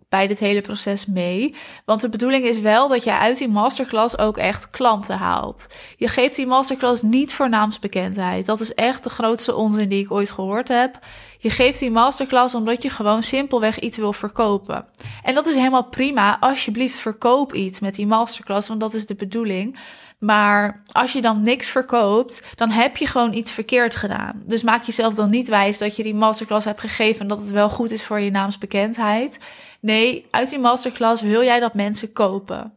bij 0.08 0.26
dit 0.26 0.38
hele 0.38 0.60
proces 0.60 1.06
mee. 1.06 1.54
Want 1.84 2.00
de 2.00 2.08
bedoeling 2.08 2.44
is 2.44 2.60
wel 2.60 2.88
dat 2.88 3.04
je 3.04 3.12
uit 3.12 3.38
die 3.38 3.48
masterclass 3.48 4.18
ook 4.18 4.36
echt 4.36 4.70
klanten 4.70 5.16
haalt. 5.16 5.66
Je 5.96 6.08
geeft 6.08 6.36
die 6.36 6.46
masterclass 6.46 7.02
niet 7.02 7.34
voor 7.34 7.48
naamsbekendheid. 7.48 8.46
Dat 8.46 8.60
is 8.60 8.74
echt 8.74 9.04
de 9.04 9.10
grootste 9.10 9.54
onzin 9.54 9.88
die 9.88 10.04
ik 10.04 10.10
ooit 10.10 10.30
gehoord 10.30 10.68
heb. 10.68 10.98
Je 11.38 11.50
geeft 11.50 11.78
die 11.78 11.90
masterclass 11.90 12.54
omdat 12.54 12.82
je 12.82 12.90
gewoon 12.90 13.22
simpelweg 13.22 13.78
iets 13.78 13.98
wil 13.98 14.12
verkopen. 14.12 14.86
En 15.22 15.34
dat 15.34 15.46
is 15.46 15.54
helemaal 15.54 15.84
prima. 15.84 16.40
Alsjeblieft, 16.40 16.96
verkoop 16.96 17.54
iets 17.54 17.80
met 17.80 17.94
die 17.94 18.06
masterclass, 18.06 18.68
want 18.68 18.80
dat 18.80 18.94
is 18.94 19.06
de 19.06 19.14
bedoeling. 19.14 19.78
Maar 20.18 20.82
als 20.92 21.12
je 21.12 21.20
dan 21.20 21.42
niks 21.42 21.68
verkoopt, 21.68 22.42
dan 22.54 22.70
heb 22.70 22.96
je 22.96 23.06
gewoon 23.06 23.32
iets 23.32 23.52
verkeerd 23.52 23.96
gedaan. 23.96 24.42
Dus 24.46 24.62
maak 24.62 24.82
jezelf 24.82 25.14
dan 25.14 25.30
niet 25.30 25.48
wijs 25.48 25.78
dat 25.78 25.96
je 25.96 26.02
die 26.02 26.14
masterclass 26.14 26.66
hebt 26.66 26.80
gegeven 26.80 27.20
en 27.20 27.28
dat 27.28 27.40
het 27.40 27.50
wel 27.50 27.68
goed 27.68 27.90
is 27.90 28.04
voor 28.04 28.20
je 28.20 28.30
naamsbekendheid. 28.30 29.38
Nee, 29.80 30.26
uit 30.30 30.50
die 30.50 30.58
masterclass 30.58 31.22
wil 31.22 31.42
jij 31.42 31.60
dat 31.60 31.74
mensen 31.74 32.12
kopen. 32.12 32.72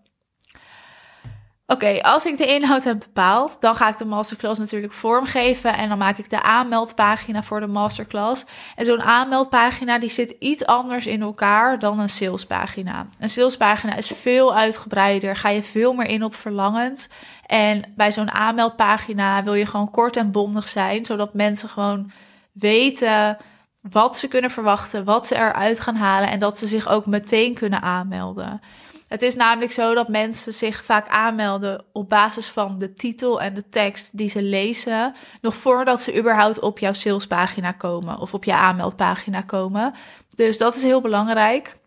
Oké, 1.72 2.01
als 2.01 2.25
ik 2.25 2.38
de 2.38 2.46
inhoud 2.46 2.84
heb 2.84 3.00
bepaald, 3.00 3.58
dan 3.60 3.75
ga 3.75 3.90
ik 3.90 3.98
de 3.98 4.06
masterclass 4.06 4.60
natuurlijk 4.60 4.94
vormgeven 4.94 5.74
en 5.78 5.90
dan 5.90 5.98
maak 5.98 6.18
ik 6.18 6.30
de 6.30 6.42
aanmeldpagina 6.42 7.44
voor 7.44 7.60
de 7.60 7.68
masterclass. 7.68 8.46
En 8.75 8.86
zo'n 8.86 9.01
aanmeldpagina 9.01 10.00
die 10.00 10.10
zit 10.10 10.36
iets 10.40 10.66
anders 10.66 11.06
in 11.06 11.22
elkaar 11.22 11.80
dan 11.80 12.00
een 12.00 12.10
salespagina. 12.10 13.08
Een 13.20 13.30
salespagina 13.30 13.96
is 13.96 14.08
veel 14.08 14.56
uitgebreider, 14.56 15.36
ga 15.36 15.50
je 15.50 15.63
veel 15.63 15.94
meer 15.94 16.08
in 16.08 16.24
op 16.24 16.36
verlangend. 16.36 17.10
En 17.46 17.84
bij 17.96 18.12
zo'n 18.12 18.32
aanmeldpagina 18.32 19.44
wil 19.44 19.54
je 19.54 19.66
gewoon 19.66 19.92
kort 19.92 20.18
en 20.18 20.32
bondig 20.32 20.70
zijn, 20.70 21.06
zodat 21.06 21.34
mensen 21.34 21.70
gewoon 21.70 22.12
weten 22.51 23.38
wat 23.82 24.18
ze 24.18 24.28
kunnen 24.28 24.51
verwachten, 24.51 25.06
wat 25.06 25.28
ze 25.28 25.36
eruit 25.36 25.80
gaan 25.80 25.96
halen 25.96 26.30
en 26.30 26.40
dat 26.40 26.60
ze 26.60 26.68
zich 26.68 26.90
ook 26.90 27.06
meteen 27.06 27.54
kunnen 27.54 27.82
aanmelden. 27.82 28.62
Het 29.12 29.22
is 29.22 29.36
namelijk 29.36 29.72
zo 29.72 29.94
dat 29.94 30.08
mensen 30.08 30.53
zich 30.53 30.84
vaak 30.86 31.08
aanmelden 31.08 31.84
op 31.94 32.10
basis 32.10 32.48
van 32.48 32.80
de 32.80 32.94
titel 32.94 33.41
en 33.41 33.53
de 33.53 33.70
tekst 33.70 34.18
die 34.18 34.30
ze 34.30 34.41
lezen, 34.41 35.15
nog 35.41 35.56
voordat 35.56 36.01
ze 36.01 36.18
überhaupt 36.18 36.60
op 36.60 36.80
jouw 36.80 36.94
salespagina 36.94 37.72
komen 37.72 38.20
of 38.20 38.34
op 38.34 38.44
je 38.44 38.53
aanmeldpagina 38.53 39.41
komen. 39.41 39.94
Dus 40.36 40.58
dat 40.58 40.75
is 40.75 40.84
heel 40.84 41.01
belangrijk. 41.01 41.80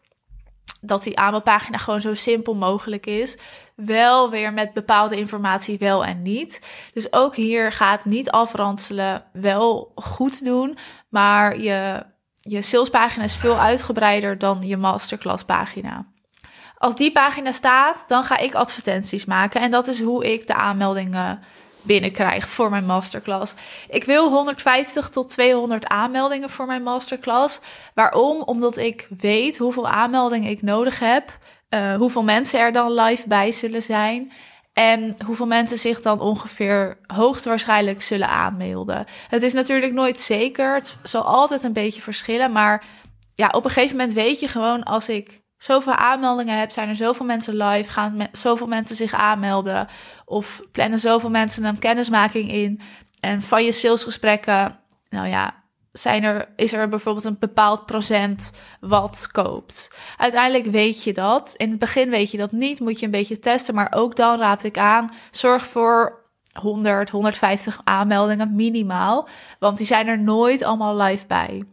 Dat 0.80 1.02
die 1.02 1.18
aanmeldpagina 1.18 1.78
gewoon 1.78 2.00
zo 2.00 2.14
simpel 2.14 2.54
mogelijk 2.54 3.06
is. 3.06 3.38
Wel 3.76 4.30
weer 4.30 4.52
met 4.52 4.72
bepaalde 4.72 5.16
informatie 5.16 5.78
wel 5.78 6.04
en 6.04 6.22
niet. 6.22 6.66
Dus 6.92 7.12
ook 7.12 7.36
hier 7.36 7.72
gaat 7.72 8.04
niet 8.04 8.30
afranselen 8.30 9.24
wel 9.32 9.92
goed 9.94 10.44
doen. 10.44 10.76
Maar 11.08 11.58
je, 11.58 12.02
je 12.40 12.62
salespagina 12.62 13.24
is 13.24 13.36
veel 13.36 13.58
uitgebreider 13.58 14.38
dan 14.38 14.62
je 14.62 14.76
masterclasspagina. 14.76 16.12
Als 16.84 16.96
die 16.96 17.12
pagina 17.12 17.52
staat, 17.52 18.04
dan 18.06 18.24
ga 18.24 18.38
ik 18.38 18.54
advertenties 18.54 19.24
maken. 19.24 19.60
En 19.60 19.70
dat 19.70 19.86
is 19.86 20.00
hoe 20.00 20.32
ik 20.32 20.46
de 20.46 20.54
aanmeldingen 20.54 21.42
binnenkrijg 21.82 22.48
voor 22.48 22.70
mijn 22.70 22.86
masterclass. 22.86 23.54
Ik 23.88 24.04
wil 24.04 24.28
150 24.30 25.08
tot 25.08 25.30
200 25.30 25.86
aanmeldingen 25.86 26.50
voor 26.50 26.66
mijn 26.66 26.82
masterclass. 26.82 27.60
Waarom? 27.94 28.42
Omdat 28.42 28.76
ik 28.76 29.08
weet 29.18 29.58
hoeveel 29.58 29.88
aanmeldingen 29.88 30.50
ik 30.50 30.62
nodig 30.62 30.98
heb. 30.98 31.38
Uh, 31.70 31.94
hoeveel 31.94 32.22
mensen 32.22 32.60
er 32.60 32.72
dan 32.72 32.92
live 32.92 33.28
bij 33.28 33.52
zullen 33.52 33.82
zijn. 33.82 34.32
En 34.72 35.16
hoeveel 35.26 35.46
mensen 35.46 35.78
zich 35.78 36.00
dan 36.00 36.20
ongeveer 36.20 36.98
hoogstwaarschijnlijk 37.06 38.02
zullen 38.02 38.28
aanmelden. 38.28 39.06
Het 39.28 39.42
is 39.42 39.52
natuurlijk 39.52 39.92
nooit 39.92 40.20
zeker. 40.20 40.74
Het 40.74 40.96
zal 41.02 41.22
altijd 41.22 41.62
een 41.62 41.72
beetje 41.72 42.02
verschillen. 42.02 42.52
Maar 42.52 42.84
ja, 43.34 43.48
op 43.48 43.64
een 43.64 43.70
gegeven 43.70 43.96
moment 43.96 44.14
weet 44.14 44.40
je 44.40 44.48
gewoon 44.48 44.82
als 44.82 45.08
ik 45.08 45.42
zoveel 45.64 45.94
aanmeldingen 45.94 46.58
heb, 46.58 46.70
zijn 46.70 46.88
er 46.88 46.96
zoveel 46.96 47.26
mensen 47.26 47.56
live, 47.56 47.92
gaan 47.92 48.28
zoveel 48.32 48.66
mensen 48.66 48.96
zich 48.96 49.12
aanmelden 49.12 49.88
of 50.24 50.62
plannen 50.72 50.98
zoveel 50.98 51.30
mensen 51.30 51.64
een 51.64 51.78
kennismaking 51.78 52.52
in. 52.52 52.80
En 53.20 53.42
van 53.42 53.64
je 53.64 53.72
salesgesprekken, 53.72 54.78
nou 55.08 55.28
ja, 55.28 55.62
zijn 55.92 56.22
er, 56.22 56.48
is 56.56 56.72
er 56.72 56.88
bijvoorbeeld 56.88 57.24
een 57.24 57.38
bepaald 57.38 57.86
procent 57.86 58.52
wat 58.80 59.28
koopt. 59.32 59.98
Uiteindelijk 60.16 60.66
weet 60.66 61.02
je 61.02 61.12
dat. 61.12 61.54
In 61.56 61.70
het 61.70 61.78
begin 61.78 62.10
weet 62.10 62.30
je 62.30 62.38
dat 62.38 62.52
niet, 62.52 62.80
moet 62.80 62.98
je 63.00 63.04
een 63.04 63.12
beetje 63.12 63.38
testen. 63.38 63.74
Maar 63.74 63.92
ook 63.94 64.16
dan 64.16 64.38
raad 64.38 64.64
ik 64.64 64.78
aan, 64.78 65.10
zorg 65.30 65.66
voor 65.66 66.24
100, 66.60 67.10
150 67.10 67.80
aanmeldingen 67.84 68.54
minimaal. 68.54 69.28
Want 69.58 69.76
die 69.76 69.86
zijn 69.86 70.06
er 70.06 70.18
nooit 70.18 70.62
allemaal 70.62 70.96
live 70.96 71.26
bij. 71.26 71.64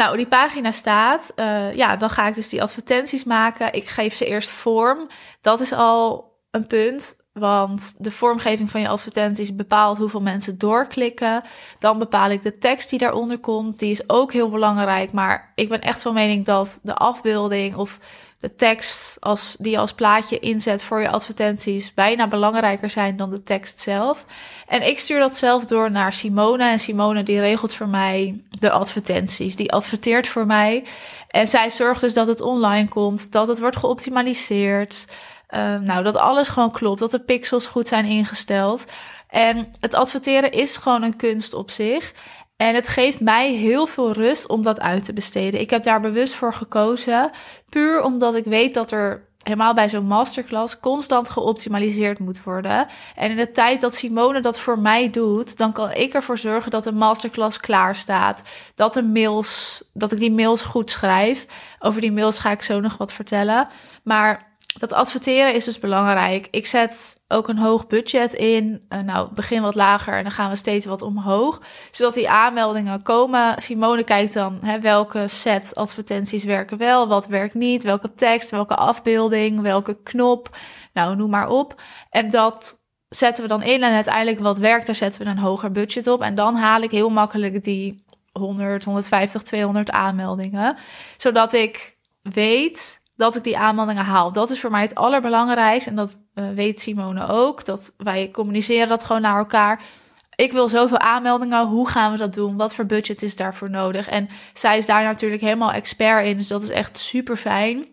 Nou, 0.00 0.16
die 0.16 0.26
pagina 0.26 0.72
staat. 0.72 1.32
Uh, 1.36 1.74
ja, 1.74 1.96
dan 1.96 2.10
ga 2.10 2.26
ik 2.26 2.34
dus 2.34 2.48
die 2.48 2.62
advertenties 2.62 3.24
maken. 3.24 3.72
Ik 3.72 3.88
geef 3.88 4.14
ze 4.14 4.26
eerst 4.26 4.50
vorm. 4.50 5.06
Dat 5.40 5.60
is 5.60 5.72
al 5.72 6.32
een 6.50 6.66
punt. 6.66 7.18
Want 7.32 7.94
de 7.98 8.10
vormgeving 8.10 8.70
van 8.70 8.80
je 8.80 8.88
advertenties 8.88 9.54
bepaalt 9.54 9.98
hoeveel 9.98 10.22
mensen 10.22 10.58
doorklikken. 10.58 11.42
Dan 11.78 11.98
bepaal 11.98 12.30
ik 12.30 12.42
de 12.42 12.58
tekst 12.58 12.90
die 12.90 12.98
daaronder 12.98 13.38
komt. 13.38 13.78
Die 13.78 13.90
is 13.90 14.08
ook 14.08 14.32
heel 14.32 14.50
belangrijk. 14.50 15.12
Maar 15.12 15.52
ik 15.54 15.68
ben 15.68 15.80
echt 15.80 16.02
van 16.02 16.14
mening 16.14 16.44
dat 16.44 16.78
de 16.82 16.94
afbeelding 16.94 17.76
of 17.76 17.98
de 18.40 18.54
tekst 18.54 19.16
als, 19.20 19.56
die 19.58 19.72
je 19.72 19.78
als 19.78 19.92
plaatje 19.92 20.38
inzet 20.38 20.82
voor 20.82 21.00
je 21.00 21.08
advertenties 21.08 21.94
bijna 21.94 22.28
belangrijker 22.28 22.90
zijn 22.90 23.16
dan 23.16 23.30
de 23.30 23.42
tekst 23.42 23.80
zelf. 23.80 24.26
En 24.66 24.86
ik 24.86 24.98
stuur 24.98 25.18
dat 25.18 25.36
zelf 25.36 25.64
door 25.64 25.90
naar 25.90 26.12
Simone. 26.12 26.64
En 26.64 26.80
Simone 26.80 27.22
die 27.22 27.40
regelt 27.40 27.74
voor 27.74 27.88
mij 27.88 28.40
de 28.50 28.70
advertenties. 28.70 29.56
Die 29.56 29.72
adverteert 29.72 30.28
voor 30.28 30.46
mij. 30.46 30.84
En 31.28 31.48
zij 31.48 31.70
zorgt 31.70 32.00
dus 32.00 32.14
dat 32.14 32.26
het 32.26 32.40
online 32.40 32.88
komt, 32.88 33.32
dat 33.32 33.48
het 33.48 33.58
wordt 33.58 33.76
geoptimaliseerd. 33.76 35.04
Uh, 35.50 35.78
nou, 35.78 36.02
dat 36.02 36.16
alles 36.16 36.48
gewoon 36.48 36.70
klopt, 36.70 37.00
dat 37.00 37.10
de 37.10 37.20
pixels 37.20 37.66
goed 37.66 37.88
zijn 37.88 38.04
ingesteld. 38.04 38.84
En 39.28 39.72
het 39.80 39.94
adverteren 39.94 40.52
is 40.52 40.76
gewoon 40.76 41.02
een 41.02 41.16
kunst 41.16 41.54
op 41.54 41.70
zich. 41.70 42.12
En 42.60 42.74
het 42.74 42.88
geeft 42.88 43.20
mij 43.20 43.52
heel 43.52 43.86
veel 43.86 44.12
rust 44.12 44.48
om 44.48 44.62
dat 44.62 44.80
uit 44.80 45.04
te 45.04 45.12
besteden. 45.12 45.60
Ik 45.60 45.70
heb 45.70 45.84
daar 45.84 46.00
bewust 46.00 46.34
voor 46.34 46.54
gekozen. 46.54 47.30
Puur 47.68 48.02
omdat 48.02 48.34
ik 48.34 48.44
weet 48.44 48.74
dat 48.74 48.90
er 48.90 49.28
helemaal 49.42 49.74
bij 49.74 49.88
zo'n 49.88 50.06
masterclass 50.06 50.80
constant 50.80 51.30
geoptimaliseerd 51.30 52.18
moet 52.18 52.42
worden. 52.42 52.86
En 53.16 53.30
in 53.30 53.36
de 53.36 53.50
tijd 53.50 53.80
dat 53.80 53.96
Simone 53.96 54.40
dat 54.40 54.58
voor 54.58 54.78
mij 54.78 55.10
doet, 55.10 55.56
dan 55.56 55.72
kan 55.72 55.92
ik 55.92 56.14
ervoor 56.14 56.38
zorgen 56.38 56.70
dat 56.70 56.84
de 56.84 56.92
masterclass 56.92 57.60
klaar 57.60 57.96
staat. 57.96 58.42
Dat 58.74 58.94
de 58.94 59.02
mails, 59.02 59.82
dat 59.92 60.12
ik 60.12 60.18
die 60.18 60.32
mails 60.32 60.62
goed 60.62 60.90
schrijf. 60.90 61.46
Over 61.78 62.00
die 62.00 62.12
mails 62.12 62.38
ga 62.38 62.50
ik 62.50 62.62
zo 62.62 62.80
nog 62.80 62.96
wat 62.96 63.12
vertellen. 63.12 63.68
Maar 64.02 64.49
dat 64.78 64.92
adverteren 64.92 65.54
is 65.54 65.64
dus 65.64 65.78
belangrijk. 65.78 66.48
Ik 66.50 66.66
zet 66.66 67.20
ook 67.28 67.48
een 67.48 67.58
hoog 67.58 67.86
budget 67.86 68.32
in. 68.32 68.82
Uh, 68.88 69.00
nou, 69.00 69.28
begin 69.34 69.62
wat 69.62 69.74
lager 69.74 70.16
en 70.16 70.22
dan 70.22 70.32
gaan 70.32 70.50
we 70.50 70.56
steeds 70.56 70.86
wat 70.86 71.02
omhoog. 71.02 71.62
Zodat 71.90 72.14
die 72.14 72.30
aanmeldingen 72.30 73.02
komen. 73.02 73.62
Simone 73.62 74.04
kijkt 74.04 74.32
dan 74.32 74.58
hè, 74.62 74.80
welke 74.80 75.28
set 75.28 75.74
advertenties 75.74 76.44
werken 76.44 76.78
wel, 76.78 77.08
wat 77.08 77.26
werkt 77.26 77.54
niet, 77.54 77.82
welke 77.82 78.14
tekst, 78.14 78.50
welke 78.50 78.74
afbeelding, 78.74 79.60
welke 79.60 79.96
knop. 80.02 80.56
Nou, 80.92 81.16
noem 81.16 81.30
maar 81.30 81.48
op. 81.48 81.82
En 82.10 82.30
dat 82.30 82.80
zetten 83.08 83.42
we 83.42 83.48
dan 83.48 83.62
in 83.62 83.82
en 83.82 83.94
uiteindelijk 83.94 84.38
wat 84.38 84.58
werkt, 84.58 84.86
daar 84.86 84.94
zetten 84.94 85.22
we 85.22 85.28
een 85.28 85.38
hoger 85.38 85.72
budget 85.72 86.06
op. 86.06 86.22
En 86.22 86.34
dan 86.34 86.56
haal 86.56 86.80
ik 86.80 86.90
heel 86.90 87.10
makkelijk 87.10 87.64
die 87.64 88.04
100, 88.32 88.84
150, 88.84 89.42
200 89.42 89.90
aanmeldingen. 89.90 90.76
Zodat 91.16 91.52
ik 91.52 91.96
weet 92.22 92.99
dat 93.20 93.36
ik 93.36 93.44
die 93.44 93.58
aanmeldingen 93.58 94.04
haal. 94.04 94.32
Dat 94.32 94.50
is 94.50 94.60
voor 94.60 94.70
mij 94.70 94.82
het 94.82 94.94
allerbelangrijkste. 94.94 95.90
En 95.90 95.96
dat 95.96 96.20
uh, 96.34 96.50
weet 96.50 96.80
Simone 96.80 97.28
ook. 97.28 97.64
Dat 97.64 97.92
wij 97.96 98.30
communiceren 98.32 98.88
dat 98.88 99.04
gewoon 99.04 99.22
naar 99.22 99.38
elkaar. 99.38 99.82
Ik 100.34 100.52
wil 100.52 100.68
zoveel 100.68 100.98
aanmeldingen. 100.98 101.66
Hoe 101.66 101.88
gaan 101.88 102.12
we 102.12 102.18
dat 102.18 102.34
doen? 102.34 102.56
Wat 102.56 102.74
voor 102.74 102.86
budget 102.86 103.22
is 103.22 103.36
daarvoor 103.36 103.70
nodig? 103.70 104.08
En 104.08 104.28
zij 104.54 104.78
is 104.78 104.86
daar 104.86 105.02
natuurlijk 105.02 105.42
helemaal 105.42 105.72
expert 105.72 106.26
in. 106.26 106.36
Dus 106.36 106.48
dat 106.48 106.62
is 106.62 106.68
echt 106.68 106.98
super 106.98 107.36
fijn. 107.36 107.86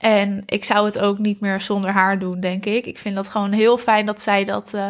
En 0.00 0.42
ik 0.46 0.64
zou 0.64 0.86
het 0.86 0.98
ook 0.98 1.18
niet 1.18 1.40
meer 1.40 1.60
zonder 1.60 1.90
haar 1.90 2.18
doen, 2.18 2.40
denk 2.40 2.66
ik. 2.66 2.86
Ik 2.86 2.98
vind 2.98 3.14
dat 3.14 3.28
gewoon 3.28 3.52
heel 3.52 3.78
fijn 3.78 4.06
dat 4.06 4.22
zij 4.22 4.44
dat 4.44 4.72
uh, 4.74 4.88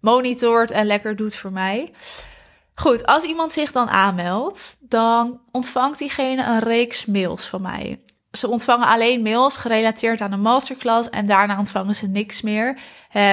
monitort 0.00 0.70
en 0.70 0.86
lekker 0.86 1.16
doet 1.16 1.34
voor 1.34 1.52
mij. 1.52 1.92
Goed, 2.74 3.06
als 3.06 3.24
iemand 3.24 3.52
zich 3.52 3.72
dan 3.72 3.88
aanmeldt, 3.88 4.76
dan 4.80 5.40
ontvangt 5.50 5.98
diegene 5.98 6.44
een 6.44 6.58
reeks 6.58 7.06
mails 7.06 7.46
van 7.46 7.62
mij 7.62 8.00
ze 8.32 8.48
ontvangen 8.48 8.86
alleen 8.86 9.22
mails 9.22 9.56
gerelateerd 9.56 10.20
aan 10.20 10.30
de 10.30 10.36
masterclass 10.36 11.10
en 11.10 11.26
daarna 11.26 11.58
ontvangen 11.58 11.94
ze 11.94 12.06
niks 12.06 12.42
meer. 12.42 12.78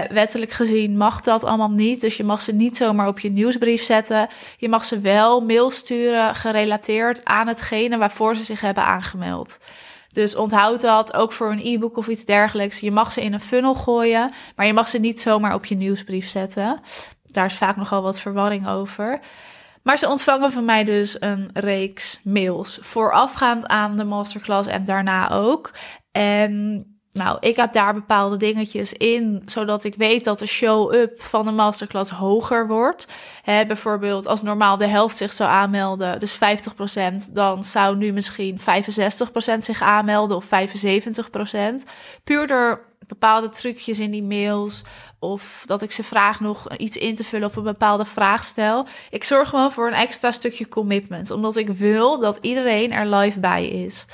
wettelijk 0.10 0.52
gezien 0.52 0.98
mag 0.98 1.22
dat 1.22 1.44
allemaal 1.44 1.70
niet, 1.70 2.02
dus 2.02 2.18
je 2.18 2.24
mag 2.24 2.42
ze 2.42 2.54
niet 2.54 2.78
zomaar 2.78 3.08
op 3.08 3.20
je 3.20 3.32
nieuwsbrief 3.32 3.84
zetten. 3.84 4.28
Je 4.58 4.70
mag 4.70 4.86
ze 4.86 5.00
wel 5.00 5.42
mail 5.42 5.70
sturen 5.70 6.36
gerelateerd 6.36 7.26
aan 7.26 7.48
hetgene 7.48 7.98
waarvoor 7.98 8.36
ze 8.36 8.44
zich 8.44 8.62
hebben 8.62 8.84
aangemeld. 8.84 9.60
Dus 10.12 10.36
onthoud 10.36 10.82
dat 10.82 11.14
ook 11.14 11.32
voor 11.32 11.52
een 11.52 11.66
e-book 11.66 11.98
of 11.98 12.08
iets 12.08 12.26
dergelijks. 12.26 12.80
Je 12.80 12.92
mag 12.92 13.12
ze 13.12 13.24
in 13.24 13.34
een 13.34 13.40
funnel 13.40 13.74
gooien, 13.74 14.32
maar 14.56 14.66
je 14.66 14.74
mag 14.74 14.88
ze 14.88 14.98
niet 14.98 15.22
zomaar 15.22 15.54
op 15.54 15.66
je 15.66 15.76
nieuwsbrief 15.76 16.30
zetten. 16.30 16.80
Daar 17.24 17.46
is 17.46 17.54
vaak 17.54 17.76
nogal 17.76 18.02
wat 18.02 18.20
verwarring 18.20 18.68
over. 18.68 19.20
Maar 19.84 19.98
ze 19.98 20.10
ontvangen 20.10 20.52
van 20.52 20.66
mij 20.66 20.84
dus 20.84 21.22
een 21.22 21.50
reeks 21.54 22.20
mails 22.24 22.78
voorafgaand 22.82 23.68
aan 23.68 23.98
de 23.98 24.04
masterclass 24.04 24.70
en 24.70 24.86
daarna 24.86 25.32
ook. 25.32 25.72
En 26.12 26.84
nou, 27.12 27.38
ik 27.40 27.56
heb 27.56 27.74
daar 27.74 27.94
bepaalde 27.94 28.38
dingetjes 28.38 28.94
in, 28.94 29.42
zodat 29.46 29.84
ik 29.84 29.96
weet 29.96 30.26
dat 30.26 30.40
de 30.40 30.46
show-up 30.46 31.22
van 31.22 31.46
de 31.46 31.52
masterclass 31.52 32.12
hoger 32.12 32.68
wordt. 32.68 33.08
bijvoorbeeld 33.46 34.28
als 34.28 34.42
normaal 34.42 34.78
de 34.78 34.88
helft 34.88 35.18
zich 35.18 35.34
zou 35.34 35.50
aanmelden, 35.50 36.20
dus 36.20 36.38
50%, 36.38 36.40
dan 37.32 37.64
zou 37.64 37.98
nu 37.98 38.12
misschien 38.12 38.60
65% 38.60 38.64
zich 39.58 39.82
aanmelden 39.82 40.38
of 40.38 40.46
75%. 40.46 40.50
Puur 42.24 42.48
door 42.48 42.89
bepaalde 43.10 43.50
trucjes 43.50 44.00
in 44.00 44.12
die 44.12 44.24
mails. 44.24 44.84
Of 45.20 45.64
dat 45.66 45.82
ik 45.82 45.92
ze 45.92 46.04
vraag 46.04 46.40
nog 46.40 46.78
iets 46.78 46.98
in 46.98 47.16
te 47.16 47.24
vullen 47.24 47.48
of 47.48 47.56
een 47.56 47.64
bepaalde 47.64 48.06
vraag 48.06 48.46
stel. 48.46 48.88
Ik 49.10 49.24
zorg 49.24 49.50
gewoon 49.50 49.72
voor 49.72 49.88
een 49.88 49.94
extra 49.94 50.32
stukje 50.32 50.68
commitment. 50.68 51.32
Omdat 51.32 51.56
ik 51.56 51.70
wil 51.70 52.20
dat 52.20 52.38
iedereen 52.42 52.92
er 52.92 53.16
live 53.16 53.40
bij 53.40 53.68
is. 53.68 54.06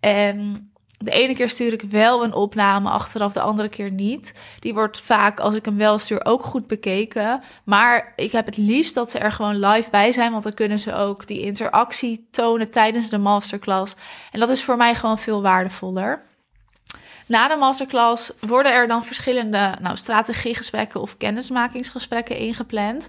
En 0.00 0.68
de 0.98 1.10
ene 1.10 1.34
keer 1.34 1.48
stuur 1.48 1.72
ik 1.72 1.82
wel 1.82 2.24
een 2.24 2.32
opname 2.32 2.88
achteraf, 2.88 3.32
de 3.32 3.40
andere 3.40 3.68
keer 3.68 3.90
niet. 3.90 4.34
Die 4.58 4.74
wordt 4.74 5.00
vaak, 5.00 5.40
als 5.40 5.56
ik 5.56 5.64
hem 5.64 5.76
wel 5.76 5.98
stuur, 5.98 6.24
ook 6.24 6.44
goed 6.44 6.66
bekeken. 6.66 7.42
Maar 7.64 8.12
ik 8.16 8.32
heb 8.32 8.46
het 8.46 8.56
liefst 8.56 8.94
dat 8.94 9.10
ze 9.10 9.18
er 9.18 9.32
gewoon 9.32 9.58
live 9.58 9.90
bij 9.90 10.12
zijn, 10.12 10.32
want 10.32 10.42
dan 10.42 10.54
kunnen 10.54 10.78
ze 10.78 10.94
ook 10.94 11.26
die 11.26 11.40
interactie 11.40 12.28
tonen 12.30 12.70
tijdens 12.70 13.08
de 13.08 13.18
masterclass. 13.18 13.96
En 14.30 14.40
dat 14.40 14.48
is 14.48 14.62
voor 14.62 14.76
mij 14.76 14.94
gewoon 14.94 15.18
veel 15.18 15.42
waardevoller. 15.42 16.22
Na 17.26 17.48
de 17.48 17.56
masterclass 17.56 18.32
worden 18.40 18.72
er 18.72 18.88
dan 18.88 19.04
verschillende 19.04 19.74
nou, 19.80 19.96
strategiegesprekken 19.96 21.00
of 21.00 21.16
kennismakingsgesprekken 21.16 22.36
ingepland. 22.36 23.08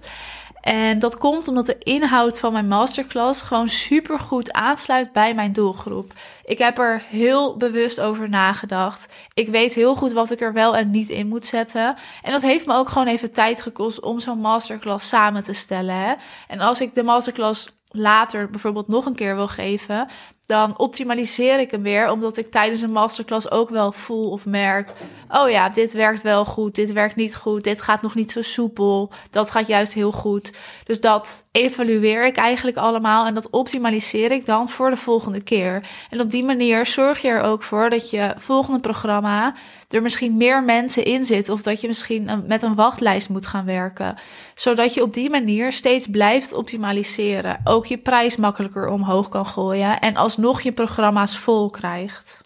En 0.66 0.98
dat 0.98 1.18
komt 1.18 1.48
omdat 1.48 1.66
de 1.66 1.78
inhoud 1.78 2.38
van 2.38 2.52
mijn 2.52 2.68
masterclass 2.68 3.42
gewoon 3.42 3.68
super 3.68 4.18
goed 4.18 4.52
aansluit 4.52 5.12
bij 5.12 5.34
mijn 5.34 5.52
doelgroep. 5.52 6.12
Ik 6.44 6.58
heb 6.58 6.78
er 6.78 7.02
heel 7.08 7.56
bewust 7.56 8.00
over 8.00 8.28
nagedacht. 8.28 9.12
Ik 9.34 9.48
weet 9.48 9.74
heel 9.74 9.94
goed 9.94 10.12
wat 10.12 10.30
ik 10.30 10.40
er 10.40 10.52
wel 10.52 10.76
en 10.76 10.90
niet 10.90 11.10
in 11.10 11.28
moet 11.28 11.46
zetten. 11.46 11.96
En 12.22 12.32
dat 12.32 12.42
heeft 12.42 12.66
me 12.66 12.74
ook 12.74 12.88
gewoon 12.88 13.06
even 13.06 13.32
tijd 13.32 13.62
gekost 13.62 14.00
om 14.00 14.18
zo'n 14.18 14.40
masterclass 14.40 15.08
samen 15.08 15.42
te 15.42 15.52
stellen. 15.52 15.94
Hè? 15.94 16.14
En 16.48 16.60
als 16.60 16.80
ik 16.80 16.94
de 16.94 17.02
masterclass 17.02 17.68
later 17.90 18.50
bijvoorbeeld 18.50 18.88
nog 18.88 19.06
een 19.06 19.14
keer 19.14 19.34
wil 19.34 19.48
geven, 19.48 20.08
dan 20.46 20.78
optimaliseer 20.78 21.60
ik 21.60 21.70
hem 21.70 21.82
weer, 21.82 22.10
omdat 22.10 22.36
ik 22.36 22.50
tijdens 22.50 22.80
een 22.80 22.92
masterclass 22.92 23.50
ook 23.50 23.68
wel 23.68 23.92
voel 23.92 24.30
of 24.30 24.46
merk: 24.46 24.92
oh 25.28 25.50
ja, 25.50 25.68
dit 25.68 25.92
werkt 25.92 26.22
wel 26.22 26.44
goed, 26.44 26.74
dit 26.74 26.92
werkt 26.92 27.16
niet 27.16 27.36
goed, 27.36 27.64
dit 27.64 27.80
gaat 27.80 28.02
nog 28.02 28.14
niet 28.14 28.32
zo 28.32 28.42
soepel, 28.42 29.10
dat 29.30 29.50
gaat 29.50 29.66
juist 29.66 29.92
heel 29.92 30.12
goed. 30.12 30.52
Dus 30.84 31.00
dat 31.00 31.48
evalueer 31.52 32.26
ik 32.26 32.36
eigenlijk 32.36 32.76
allemaal 32.76 33.26
en 33.26 33.34
dat 33.34 33.50
optimaliseer 33.50 34.32
ik 34.32 34.46
dan 34.46 34.68
voor 34.68 34.90
de 34.90 34.96
volgende 34.96 35.40
keer. 35.40 35.82
En 36.10 36.20
op 36.20 36.30
die 36.30 36.44
manier 36.44 36.86
zorg 36.86 37.22
je 37.22 37.28
er 37.28 37.42
ook 37.42 37.62
voor 37.62 37.90
dat 37.90 38.10
je 38.10 38.34
volgende 38.36 38.80
programma 38.80 39.54
er 39.88 40.02
misschien 40.02 40.36
meer 40.36 40.64
mensen 40.64 41.04
in 41.04 41.24
zit 41.24 41.48
of 41.48 41.62
dat 41.62 41.80
je 41.80 41.86
misschien 41.86 42.44
met 42.46 42.62
een 42.62 42.74
wachtlijst 42.74 43.28
moet 43.28 43.46
gaan 43.46 43.64
werken, 43.64 44.16
zodat 44.54 44.94
je 44.94 45.02
op 45.02 45.14
die 45.14 45.30
manier 45.30 45.72
steeds 45.72 46.06
blijft 46.06 46.52
optimaliseren, 46.52 47.60
ook 47.64 47.86
je 47.86 47.98
prijs 47.98 48.36
makkelijker 48.36 48.88
omhoog 48.88 49.28
kan 49.28 49.46
gooien 49.46 50.00
en 50.00 50.16
als 50.16 50.36
nog 50.36 50.60
je 50.60 50.72
programma's 50.72 51.38
vol 51.38 51.70
krijgt. 51.70 52.44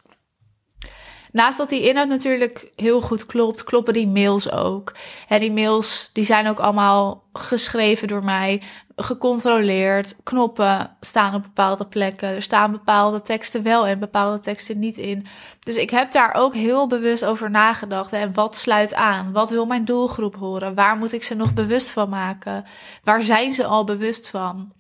Naast 1.33 1.59
dat 1.59 1.69
die 1.69 1.89
inhoud 1.89 2.09
natuurlijk 2.09 2.73
heel 2.77 3.01
goed 3.01 3.27
klopt, 3.27 3.65
kloppen 3.65 3.93
die 3.93 4.07
mails 4.07 4.51
ook. 4.51 4.93
Hè, 5.27 5.39
die 5.39 5.53
mails 5.53 6.11
die 6.13 6.25
zijn 6.25 6.49
ook 6.49 6.59
allemaal 6.59 7.25
geschreven 7.33 8.09
door 8.09 8.25
mij, 8.25 8.63
gecontroleerd. 9.03 10.17
Knoppen 10.23 10.97
staan 11.01 11.35
op 11.35 11.43
bepaalde 11.43 11.87
plekken. 11.87 12.29
Er 12.29 12.43
staan 12.43 12.73
bepaalde 12.73 13.23
teksten 13.23 13.63
wel 13.63 13.87
en 13.87 13.99
bepaalde 13.99 14.41
teksten 14.41 14.79
niet 14.79 14.99
in. 14.99 15.27
Dus 15.61 15.77
ik 15.77 15.91
heb 15.91 16.13
daar 16.13 16.35
ook 16.35 16.55
heel 16.55 16.87
bewust 16.87 17.25
over 17.25 17.51
nagedacht. 17.51 18.13
En 18.13 18.35
wat 18.35 18.57
sluit 18.57 18.95
aan? 18.95 19.33
Wat 19.33 19.51
wil 19.51 19.67
mijn 19.67 19.85
doelgroep 19.85 20.37
horen? 20.37 20.75
Waar 20.75 20.97
moet 20.97 21.13
ik 21.13 21.23
ze 21.23 21.35
nog 21.35 21.55
bewust 21.55 21.91
van 21.91 22.09
maken? 22.09 22.65
Waar 23.05 23.23
zijn 23.23 23.55
ze 23.55 23.65
al 23.65 23.85
bewust 23.85 24.31
van? 24.31 24.73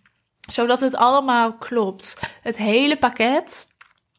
zodat 0.53 0.81
het 0.81 0.95
allemaal 0.95 1.53
klopt. 1.53 2.21
Het 2.43 2.57
hele 2.57 2.97
pakket, 2.97 3.69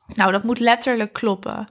nou, 0.08 0.32
dat 0.32 0.44
moet 0.44 0.60
letterlijk 0.60 1.14
kloppen. 1.14 1.68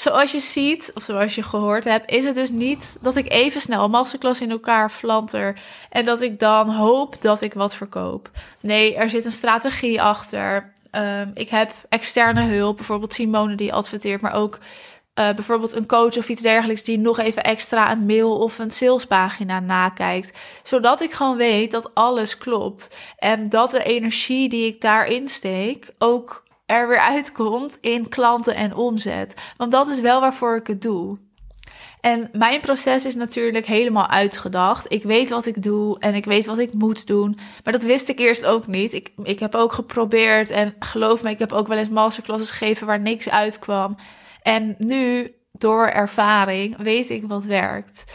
Zoals 0.00 0.32
je 0.32 0.40
ziet, 0.40 0.90
of 0.94 1.02
zoals 1.02 1.34
je 1.34 1.42
gehoord 1.42 1.84
hebt, 1.84 2.10
is 2.10 2.24
het 2.24 2.34
dus 2.34 2.50
niet 2.50 2.98
dat 3.00 3.16
ik 3.16 3.32
even 3.32 3.60
snel 3.60 3.84
een 3.84 3.90
masterclass 3.90 4.40
in 4.40 4.50
elkaar 4.50 4.90
flanter 4.90 5.58
en 5.90 6.04
dat 6.04 6.20
ik 6.20 6.38
dan 6.38 6.70
hoop 6.70 7.16
dat 7.20 7.40
ik 7.40 7.54
wat 7.54 7.74
verkoop. 7.74 8.30
Nee, 8.60 8.94
er 8.94 9.10
zit 9.10 9.24
een 9.24 9.32
strategie 9.32 10.02
achter. 10.02 10.72
Um, 10.92 11.30
ik 11.34 11.48
heb 11.48 11.72
externe 11.88 12.42
hulp, 12.42 12.76
bijvoorbeeld 12.76 13.14
Simone 13.14 13.54
die 13.54 13.72
adverteert, 13.72 14.20
maar 14.20 14.34
ook 14.34 14.58
uh, 14.58 15.32
bijvoorbeeld 15.32 15.72
een 15.72 15.86
coach 15.86 16.16
of 16.16 16.28
iets 16.28 16.42
dergelijks 16.42 16.82
die 16.82 16.98
nog 16.98 17.18
even 17.18 17.44
extra 17.44 17.92
een 17.92 18.06
mail 18.06 18.38
of 18.38 18.58
een 18.58 18.70
salespagina 18.70 19.60
nakijkt. 19.60 20.38
Zodat 20.62 21.00
ik 21.00 21.12
gewoon 21.12 21.36
weet 21.36 21.70
dat 21.70 21.94
alles 21.94 22.38
klopt. 22.38 22.96
En 23.16 23.48
dat 23.48 23.70
de 23.70 23.82
energie 23.82 24.48
die 24.48 24.66
ik 24.66 24.80
daarin 24.80 25.28
steek 25.28 25.94
ook 25.98 26.48
er 26.70 26.88
weer 26.88 27.00
uitkomt 27.00 27.78
in 27.80 28.08
klanten 28.08 28.54
en 28.54 28.74
omzet. 28.74 29.34
Want 29.56 29.72
dat 29.72 29.88
is 29.88 30.00
wel 30.00 30.20
waarvoor 30.20 30.56
ik 30.56 30.66
het 30.66 30.82
doe. 30.82 31.18
En 32.00 32.28
mijn 32.32 32.60
proces 32.60 33.04
is 33.04 33.14
natuurlijk 33.14 33.66
helemaal 33.66 34.06
uitgedacht. 34.06 34.92
Ik 34.92 35.02
weet 35.02 35.30
wat 35.30 35.46
ik 35.46 35.62
doe 35.62 35.98
en 35.98 36.14
ik 36.14 36.24
weet 36.24 36.46
wat 36.46 36.58
ik 36.58 36.72
moet 36.72 37.06
doen. 37.06 37.38
Maar 37.64 37.72
dat 37.72 37.82
wist 37.82 38.08
ik 38.08 38.18
eerst 38.18 38.46
ook 38.46 38.66
niet. 38.66 38.92
Ik, 38.92 39.12
ik 39.22 39.38
heb 39.38 39.54
ook 39.54 39.72
geprobeerd 39.72 40.50
en 40.50 40.74
geloof 40.78 41.22
me, 41.22 41.30
ik 41.30 41.38
heb 41.38 41.52
ook 41.52 41.68
wel 41.68 41.78
eens 41.78 41.88
masterclasses 41.88 42.50
gegeven 42.50 42.86
waar 42.86 43.00
niks 43.00 43.30
uitkwam. 43.30 43.96
En 44.42 44.74
nu, 44.78 45.34
door 45.52 45.86
ervaring, 45.86 46.76
weet 46.76 47.10
ik 47.10 47.24
wat 47.26 47.44
werkt. 47.44 48.12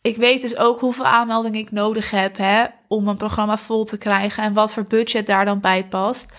Ik 0.00 0.16
weet 0.16 0.42
dus 0.42 0.56
ook 0.56 0.80
hoeveel 0.80 1.04
aanmeldingen 1.06 1.60
ik 1.60 1.70
nodig 1.70 2.10
heb 2.10 2.36
hè, 2.36 2.64
om 2.88 3.08
een 3.08 3.16
programma 3.16 3.58
vol 3.58 3.84
te 3.84 3.98
krijgen 3.98 4.42
en 4.42 4.52
wat 4.52 4.72
voor 4.72 4.84
budget 4.84 5.26
daar 5.26 5.44
dan 5.44 5.60
bij 5.60 5.84
past. 5.84 6.32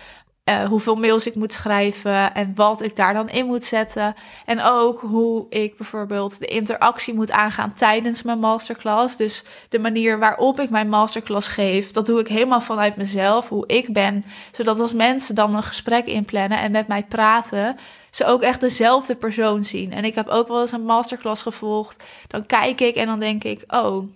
Uh, 0.49 0.63
hoeveel 0.63 0.95
mails 0.95 1.27
ik 1.27 1.35
moet 1.35 1.53
schrijven 1.53 2.33
en 2.33 2.51
wat 2.55 2.81
ik 2.81 2.95
daar 2.95 3.13
dan 3.13 3.29
in 3.29 3.45
moet 3.45 3.65
zetten. 3.65 4.13
En 4.45 4.61
ook 4.61 5.01
hoe 5.01 5.45
ik 5.49 5.77
bijvoorbeeld 5.77 6.39
de 6.39 6.45
interactie 6.45 7.13
moet 7.13 7.31
aangaan 7.31 7.73
tijdens 7.73 8.23
mijn 8.23 8.39
masterclass. 8.39 9.17
Dus 9.17 9.43
de 9.69 9.79
manier 9.79 10.19
waarop 10.19 10.59
ik 10.59 10.69
mijn 10.69 10.89
masterclass 10.89 11.47
geef, 11.47 11.91
dat 11.91 12.05
doe 12.05 12.19
ik 12.19 12.27
helemaal 12.27 12.61
vanuit 12.61 12.95
mezelf, 12.95 13.49
hoe 13.49 13.67
ik 13.67 13.93
ben. 13.93 14.23
Zodat 14.51 14.79
als 14.79 14.93
mensen 14.93 15.35
dan 15.35 15.55
een 15.55 15.63
gesprek 15.63 16.05
inplannen 16.05 16.59
en 16.59 16.71
met 16.71 16.87
mij 16.87 17.03
praten, 17.03 17.77
ze 18.11 18.25
ook 18.25 18.41
echt 18.41 18.61
dezelfde 18.61 19.15
persoon 19.15 19.63
zien. 19.63 19.93
En 19.93 20.05
ik 20.05 20.15
heb 20.15 20.27
ook 20.27 20.47
wel 20.47 20.61
eens 20.61 20.71
een 20.71 20.85
masterclass 20.85 21.41
gevolgd. 21.41 22.03
Dan 22.27 22.45
kijk 22.45 22.81
ik 22.81 22.95
en 22.95 23.05
dan 23.05 23.19
denk 23.19 23.43
ik, 23.43 23.63
oh, 23.67 24.07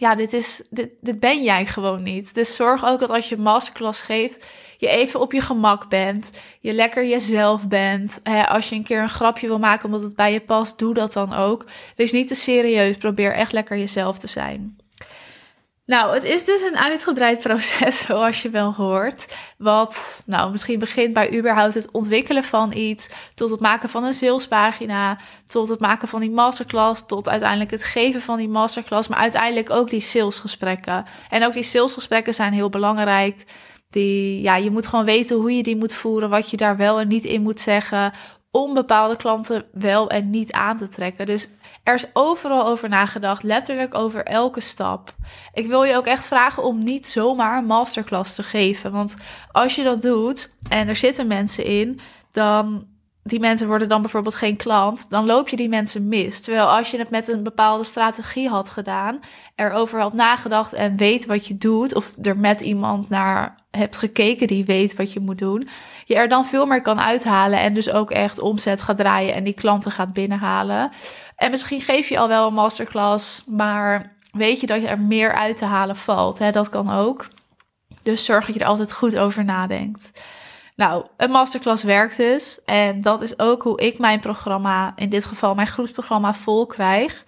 ja, 0.00 0.14
dit, 0.14 0.32
is, 0.32 0.62
dit, 0.70 0.90
dit 1.00 1.20
ben 1.20 1.42
jij 1.42 1.66
gewoon 1.66 2.02
niet. 2.02 2.34
Dus 2.34 2.56
zorg 2.56 2.84
ook 2.84 3.00
dat 3.00 3.10
als 3.10 3.28
je 3.28 3.36
masterclass 3.36 4.02
geeft, 4.02 4.46
je 4.78 4.88
even 4.88 5.20
op 5.20 5.32
je 5.32 5.40
gemak 5.40 5.88
bent. 5.88 6.38
Je 6.60 6.72
lekker 6.72 7.06
jezelf 7.06 7.68
bent. 7.68 8.20
als 8.48 8.68
je 8.68 8.74
een 8.74 8.82
keer 8.82 9.02
een 9.02 9.08
grapje 9.08 9.46
wil 9.46 9.58
maken 9.58 9.86
omdat 9.86 10.02
het 10.02 10.16
bij 10.16 10.32
je 10.32 10.40
past, 10.40 10.78
doe 10.78 10.94
dat 10.94 11.12
dan 11.12 11.32
ook. 11.32 11.64
Wees 11.96 12.12
niet 12.12 12.28
te 12.28 12.34
serieus. 12.34 12.96
Probeer 12.96 13.34
echt 13.34 13.52
lekker 13.52 13.78
jezelf 13.78 14.18
te 14.18 14.28
zijn. 14.28 14.76
Nou, 15.86 16.14
het 16.14 16.24
is 16.24 16.44
dus 16.44 16.62
een 16.62 16.76
uitgebreid 16.76 17.42
proces, 17.42 17.98
zoals 18.06 18.42
je 18.42 18.50
wel 18.50 18.74
hoort. 18.74 19.36
Wat, 19.58 20.22
nou, 20.26 20.50
misschien 20.50 20.78
begint 20.78 21.12
bij 21.12 21.38
überhaupt 21.38 21.74
het 21.74 21.90
ontwikkelen 21.90 22.44
van 22.44 22.72
iets, 22.72 23.10
tot 23.34 23.50
het 23.50 23.60
maken 23.60 23.88
van 23.88 24.04
een 24.04 24.12
salespagina, 24.14 25.18
tot 25.46 25.68
het 25.68 25.80
maken 25.80 26.08
van 26.08 26.20
die 26.20 26.30
masterclass, 26.30 27.06
tot 27.06 27.28
uiteindelijk 27.28 27.70
het 27.70 27.84
geven 27.84 28.20
van 28.20 28.38
die 28.38 28.48
masterclass, 28.48 29.08
maar 29.08 29.18
uiteindelijk 29.18 29.70
ook 29.70 29.90
die 29.90 30.00
salesgesprekken. 30.00 31.04
En 31.30 31.44
ook 31.44 31.52
die 31.52 31.62
salesgesprekken 31.62 32.34
zijn 32.34 32.52
heel 32.52 32.70
belangrijk. 32.70 33.44
Die, 33.90 34.42
ja, 34.42 34.56
je 34.56 34.70
moet 34.70 34.86
gewoon 34.86 35.04
weten 35.04 35.36
hoe 35.36 35.56
je 35.56 35.62
die 35.62 35.76
moet 35.76 35.94
voeren, 35.94 36.30
wat 36.30 36.50
je 36.50 36.56
daar 36.56 36.76
wel 36.76 37.00
en 37.00 37.08
niet 37.08 37.24
in 37.24 37.42
moet 37.42 37.60
zeggen, 37.60 38.12
om 38.50 38.74
bepaalde 38.74 39.16
klanten 39.16 39.64
wel 39.72 40.10
en 40.10 40.30
niet 40.30 40.52
aan 40.52 40.76
te 40.76 40.88
trekken. 40.88 41.26
Dus 41.26 41.48
er 41.84 41.94
is 41.94 42.06
overal 42.12 42.66
over 42.66 42.88
nagedacht, 42.88 43.42
letterlijk 43.42 43.94
over 43.94 44.24
elke 44.24 44.60
stap. 44.60 45.14
Ik 45.52 45.66
wil 45.66 45.84
je 45.84 45.96
ook 45.96 46.06
echt 46.06 46.26
vragen 46.26 46.62
om 46.62 46.78
niet 46.78 47.08
zomaar 47.08 47.58
een 47.58 47.66
masterclass 47.66 48.34
te 48.34 48.42
geven. 48.42 48.92
Want 48.92 49.16
als 49.52 49.76
je 49.76 49.82
dat 49.82 50.02
doet 50.02 50.54
en 50.68 50.88
er 50.88 50.96
zitten 50.96 51.26
mensen 51.26 51.64
in, 51.64 52.00
dan 52.30 52.86
die 53.26 53.40
mensen 53.40 53.66
worden 53.66 53.88
dan 53.88 54.00
bijvoorbeeld 54.00 54.34
geen 54.34 54.56
klant, 54.56 55.10
dan 55.10 55.26
loop 55.26 55.48
je 55.48 55.56
die 55.56 55.68
mensen 55.68 56.08
mis. 56.08 56.40
Terwijl 56.40 56.66
als 56.66 56.90
je 56.90 56.98
het 56.98 57.10
met 57.10 57.28
een 57.28 57.42
bepaalde 57.42 57.84
strategie 57.84 58.48
had 58.48 58.70
gedaan, 58.70 59.20
erover 59.54 60.00
had 60.00 60.12
nagedacht 60.12 60.72
en 60.72 60.96
weet 60.96 61.26
wat 61.26 61.46
je 61.46 61.58
doet, 61.58 61.94
of 61.94 62.14
er 62.22 62.38
met 62.38 62.60
iemand 62.60 63.08
naar 63.08 63.62
hebt 63.70 63.96
gekeken 63.96 64.46
die 64.46 64.64
weet 64.64 64.96
wat 64.96 65.12
je 65.12 65.20
moet 65.20 65.38
doen, 65.38 65.68
je 66.04 66.14
er 66.14 66.28
dan 66.28 66.44
veel 66.44 66.66
meer 66.66 66.82
kan 66.82 67.00
uithalen 67.00 67.60
en 67.60 67.74
dus 67.74 67.90
ook 67.90 68.10
echt 68.10 68.38
omzet 68.38 68.82
gaat 68.82 68.96
draaien 68.96 69.34
en 69.34 69.44
die 69.44 69.54
klanten 69.54 69.92
gaat 69.92 70.12
binnenhalen. 70.12 70.90
En 71.36 71.50
misschien 71.50 71.80
geef 71.80 72.08
je 72.08 72.18
al 72.18 72.28
wel 72.28 72.46
een 72.46 72.54
masterclass, 72.54 73.44
maar 73.46 74.16
weet 74.32 74.60
je 74.60 74.66
dat 74.66 74.80
je 74.80 74.88
er 74.88 75.00
meer 75.00 75.34
uit 75.34 75.56
te 75.56 75.64
halen 75.64 75.96
valt. 75.96 76.38
Hè? 76.38 76.50
Dat 76.50 76.68
kan 76.68 76.90
ook. 76.90 77.28
Dus 78.02 78.24
zorg 78.24 78.46
dat 78.46 78.54
je 78.54 78.60
er 78.60 78.66
altijd 78.66 78.92
goed 78.92 79.16
over 79.16 79.44
nadenkt. 79.44 80.22
Nou, 80.76 81.06
een 81.16 81.30
masterclass 81.30 81.82
werkt 81.82 82.16
dus. 82.16 82.60
En 82.64 83.02
dat 83.02 83.22
is 83.22 83.38
ook 83.38 83.62
hoe 83.62 83.80
ik 83.80 83.98
mijn 83.98 84.20
programma, 84.20 84.92
in 84.96 85.08
dit 85.08 85.24
geval 85.24 85.54
mijn 85.54 85.66
groepsprogramma, 85.66 86.34
vol 86.34 86.66
krijg. 86.66 87.24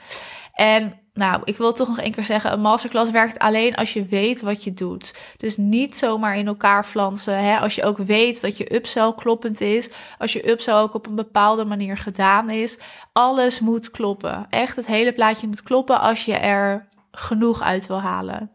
En 0.53 1.01
nou, 1.17 1.41
ik 1.45 1.57
wil 1.57 1.73
toch 1.73 1.89
nog 1.89 1.99
één 1.99 2.13
keer 2.13 2.25
zeggen: 2.25 2.53
een 2.53 2.61
masterclass 2.61 3.11
werkt 3.11 3.39
alleen 3.39 3.75
als 3.75 3.93
je 3.93 4.07
weet 4.07 4.41
wat 4.41 4.65
je 4.65 4.75
doet. 4.75 5.15
Dus 5.37 5.57
niet 5.57 5.97
zomaar 5.97 6.37
in 6.37 6.47
elkaar 6.47 6.85
flansen. 6.85 7.39
Hè? 7.39 7.59
Als 7.59 7.75
je 7.75 7.85
ook 7.85 7.99
weet 7.99 8.41
dat 8.41 8.57
je 8.57 8.75
upsell 8.75 9.13
kloppend 9.17 9.61
is, 9.61 9.91
als 10.19 10.33
je 10.33 10.51
upsell 10.51 10.75
ook 10.75 10.95
op 10.95 11.07
een 11.07 11.15
bepaalde 11.15 11.65
manier 11.65 11.99
gedaan 11.99 12.51
is. 12.51 12.79
Alles 13.13 13.61
moet 13.61 13.91
kloppen. 13.91 14.47
Echt, 14.51 14.77
het 14.77 14.87
hele 14.87 15.13
plaatje 15.13 15.47
moet 15.47 15.63
kloppen 15.63 16.01
als 16.01 16.25
je 16.25 16.35
er 16.35 16.89
genoeg 17.13 17.63
uit 17.63 17.87
wil 17.87 18.01
halen. 18.01 18.51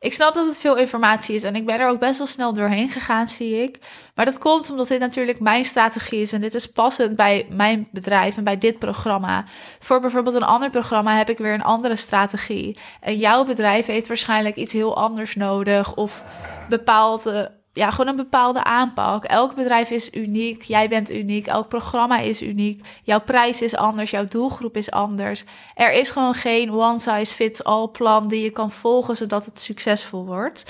Ik 0.00 0.14
snap 0.14 0.34
dat 0.34 0.46
het 0.46 0.58
veel 0.58 0.76
informatie 0.76 1.34
is 1.34 1.44
en 1.44 1.56
ik 1.56 1.66
ben 1.66 1.80
er 1.80 1.88
ook 1.88 1.98
best 1.98 2.18
wel 2.18 2.26
snel 2.26 2.52
doorheen 2.52 2.90
gegaan, 2.90 3.26
zie 3.26 3.62
ik. 3.62 3.78
Maar 4.14 4.24
dat 4.24 4.38
komt 4.38 4.70
omdat 4.70 4.88
dit 4.88 5.00
natuurlijk 5.00 5.40
mijn 5.40 5.64
strategie 5.64 6.20
is 6.20 6.32
en 6.32 6.40
dit 6.40 6.54
is 6.54 6.72
passend 6.72 7.16
bij 7.16 7.46
mijn 7.50 7.88
bedrijf 7.92 8.36
en 8.36 8.44
bij 8.44 8.58
dit 8.58 8.78
programma. 8.78 9.44
Voor 9.78 10.00
bijvoorbeeld 10.00 10.34
een 10.34 10.42
ander 10.42 10.70
programma 10.70 11.16
heb 11.16 11.28
ik 11.28 11.38
weer 11.38 11.54
een 11.54 11.62
andere 11.62 11.96
strategie. 11.96 12.78
En 13.00 13.16
jouw 13.16 13.44
bedrijf 13.44 13.86
heeft 13.86 14.06
waarschijnlijk 14.06 14.56
iets 14.56 14.72
heel 14.72 14.96
anders 14.96 15.34
nodig 15.34 15.94
of 15.94 16.24
bepaalde 16.68 17.56
ja, 17.72 17.90
gewoon 17.90 18.06
een 18.06 18.16
bepaalde 18.16 18.64
aanpak. 18.64 19.24
Elk 19.24 19.54
bedrijf 19.54 19.90
is 19.90 20.12
uniek. 20.12 20.62
Jij 20.62 20.88
bent 20.88 21.10
uniek. 21.10 21.46
Elk 21.46 21.68
programma 21.68 22.18
is 22.18 22.42
uniek. 22.42 22.86
Jouw 23.02 23.20
prijs 23.20 23.62
is 23.62 23.76
anders. 23.76 24.10
Jouw 24.10 24.28
doelgroep 24.28 24.76
is 24.76 24.90
anders. 24.90 25.44
Er 25.74 25.92
is 25.92 26.10
gewoon 26.10 26.34
geen 26.34 26.72
one 26.72 27.00
size 27.00 27.34
fits 27.34 27.64
all 27.64 27.88
plan 27.88 28.28
die 28.28 28.42
je 28.42 28.50
kan 28.50 28.70
volgen 28.70 29.16
zodat 29.16 29.44
het 29.44 29.60
succesvol 29.60 30.26
wordt. 30.26 30.64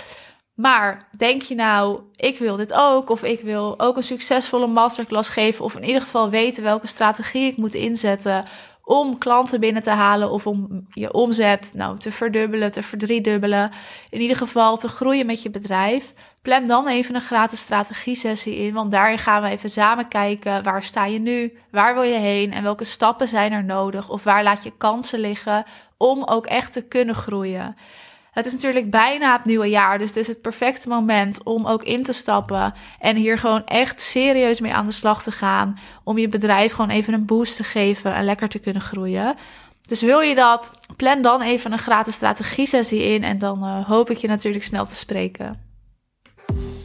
Maar 0.59 1.09
denk 1.17 1.43
je 1.43 1.55
nou, 1.55 2.01
ik 2.17 2.39
wil 2.39 2.57
dit 2.57 2.73
ook, 2.73 3.11
of 3.11 3.23
ik 3.23 3.41
wil 3.41 3.75
ook 3.77 3.97
een 3.97 4.03
succesvolle 4.03 4.67
masterclass 4.67 5.29
geven, 5.29 5.65
of 5.65 5.77
in 5.77 5.85
ieder 5.85 6.01
geval 6.01 6.31
weten 6.31 6.63
welke 6.63 6.87
strategie 6.87 7.51
ik 7.51 7.57
moet 7.57 7.75
inzetten 7.75 8.45
om 8.89 9.19
klanten 9.19 9.61
binnen 9.61 9.83
te 9.83 9.91
halen 9.91 10.31
of 10.31 10.47
om 10.47 10.87
je 10.91 11.13
omzet 11.13 11.73
nou, 11.75 11.99
te 11.99 12.13
verdubbelen, 12.13 12.73
te 12.73 12.83
verdriedubbelen. 12.83 13.71
In 14.11 14.21
ieder 14.21 14.37
geval 14.37 14.77
te 14.77 14.89
groeien 14.89 15.27
met 15.27 15.43
je 15.43 15.51
bedrijf. 15.51 16.15
Plan 16.43 16.65
dan 16.65 16.89
even 16.89 17.15
een 17.15 17.21
gratis 17.21 17.61
strategie-sessie 17.61 18.57
in, 18.57 18.75
want 18.75 18.91
daarin 18.91 19.19
gaan 19.19 19.43
we 19.43 19.49
even 19.49 19.71
samen 19.71 20.09
kijken 20.09 20.63
waar 20.63 20.83
sta 20.83 21.07
je 21.07 21.19
nu, 21.19 21.59
waar 21.71 21.95
wil 21.95 22.03
je 22.03 22.19
heen 22.19 22.53
en 22.53 22.63
welke 22.63 22.85
stappen 22.85 23.29
zijn 23.29 23.53
er 23.53 23.65
nodig 23.65 24.11
of 24.11 24.25
waar 24.25 24.43
laat 24.43 24.63
je 24.63 24.73
kansen 24.77 25.21
liggen 25.21 25.65
om 25.97 26.25
ook 26.25 26.47
echt 26.47 26.73
te 26.73 26.83
kunnen 26.83 27.15
groeien. 27.15 27.77
Het 28.39 28.47
is 28.47 28.53
natuurlijk 28.53 28.91
bijna 28.91 29.33
het 29.33 29.45
nieuwe 29.45 29.67
jaar, 29.67 29.99
dus 29.99 30.09
het 30.09 30.17
is 30.17 30.27
het 30.27 30.41
perfecte 30.41 30.89
moment 30.89 31.43
om 31.43 31.67
ook 31.67 31.83
in 31.83 32.03
te 32.03 32.13
stappen 32.13 32.75
en 33.01 33.17
hier 33.17 33.39
gewoon 33.39 33.65
echt 33.65 34.03
serieus 34.03 34.61
mee 34.61 34.75
aan 34.75 34.87
de 34.87 34.93
slag 34.93 35.23
te 35.23 35.31
gaan. 35.31 35.79
Om 36.05 36.19
je 36.19 36.29
bedrijf 36.29 36.73
gewoon 36.73 36.91
even 36.91 37.15
een 37.15 37.25
boost 37.25 37.57
te 37.57 37.65
geven 37.65 38.15
en 38.15 38.25
lekker 38.25 38.49
te 38.49 38.59
kunnen 38.59 38.83
groeien. 38.83 39.35
Dus 39.89 40.03
wil 40.03 40.21
je 40.21 40.35
dat, 40.35 40.75
plan 40.97 41.23
dan 41.23 41.43
even 41.43 41.73
een 41.73 41.79
gratis 41.79 42.15
strategie-sessie 42.15 43.03
in 43.03 43.25
en 43.25 43.39
dan 43.39 43.65
uh, 43.65 43.87
hoop 43.87 44.11
ik 44.11 44.17
je 44.17 44.29
natuurlijk 44.29 44.65
snel 44.65 44.87
te 44.87 44.97
spreken. 44.97 45.61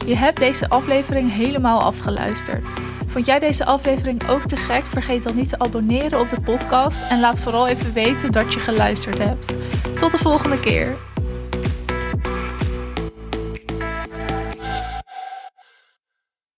Je 0.06 0.16
hebt 0.16 0.38
deze 0.38 0.68
aflevering 0.68 1.32
helemaal 1.32 1.80
afgeluisterd. 1.80 2.66
Vond 3.06 3.26
jij 3.26 3.38
deze 3.38 3.64
aflevering 3.64 4.28
ook 4.28 4.42
te 4.42 4.56
gek? 4.56 4.82
Vergeet 4.82 5.24
dan 5.24 5.34
niet 5.34 5.48
te 5.48 5.58
abonneren 5.58 6.20
op 6.20 6.28
de 6.28 6.40
podcast 6.40 7.10
en 7.10 7.20
laat 7.20 7.40
vooral 7.40 7.66
even 7.66 7.92
weten 7.92 8.32
dat 8.32 8.52
je 8.52 8.58
geluisterd 8.58 9.18
hebt. 9.18 9.54
Tot 9.98 10.10
de 10.10 10.18
volgende 10.18 10.60
keer. 10.60 11.13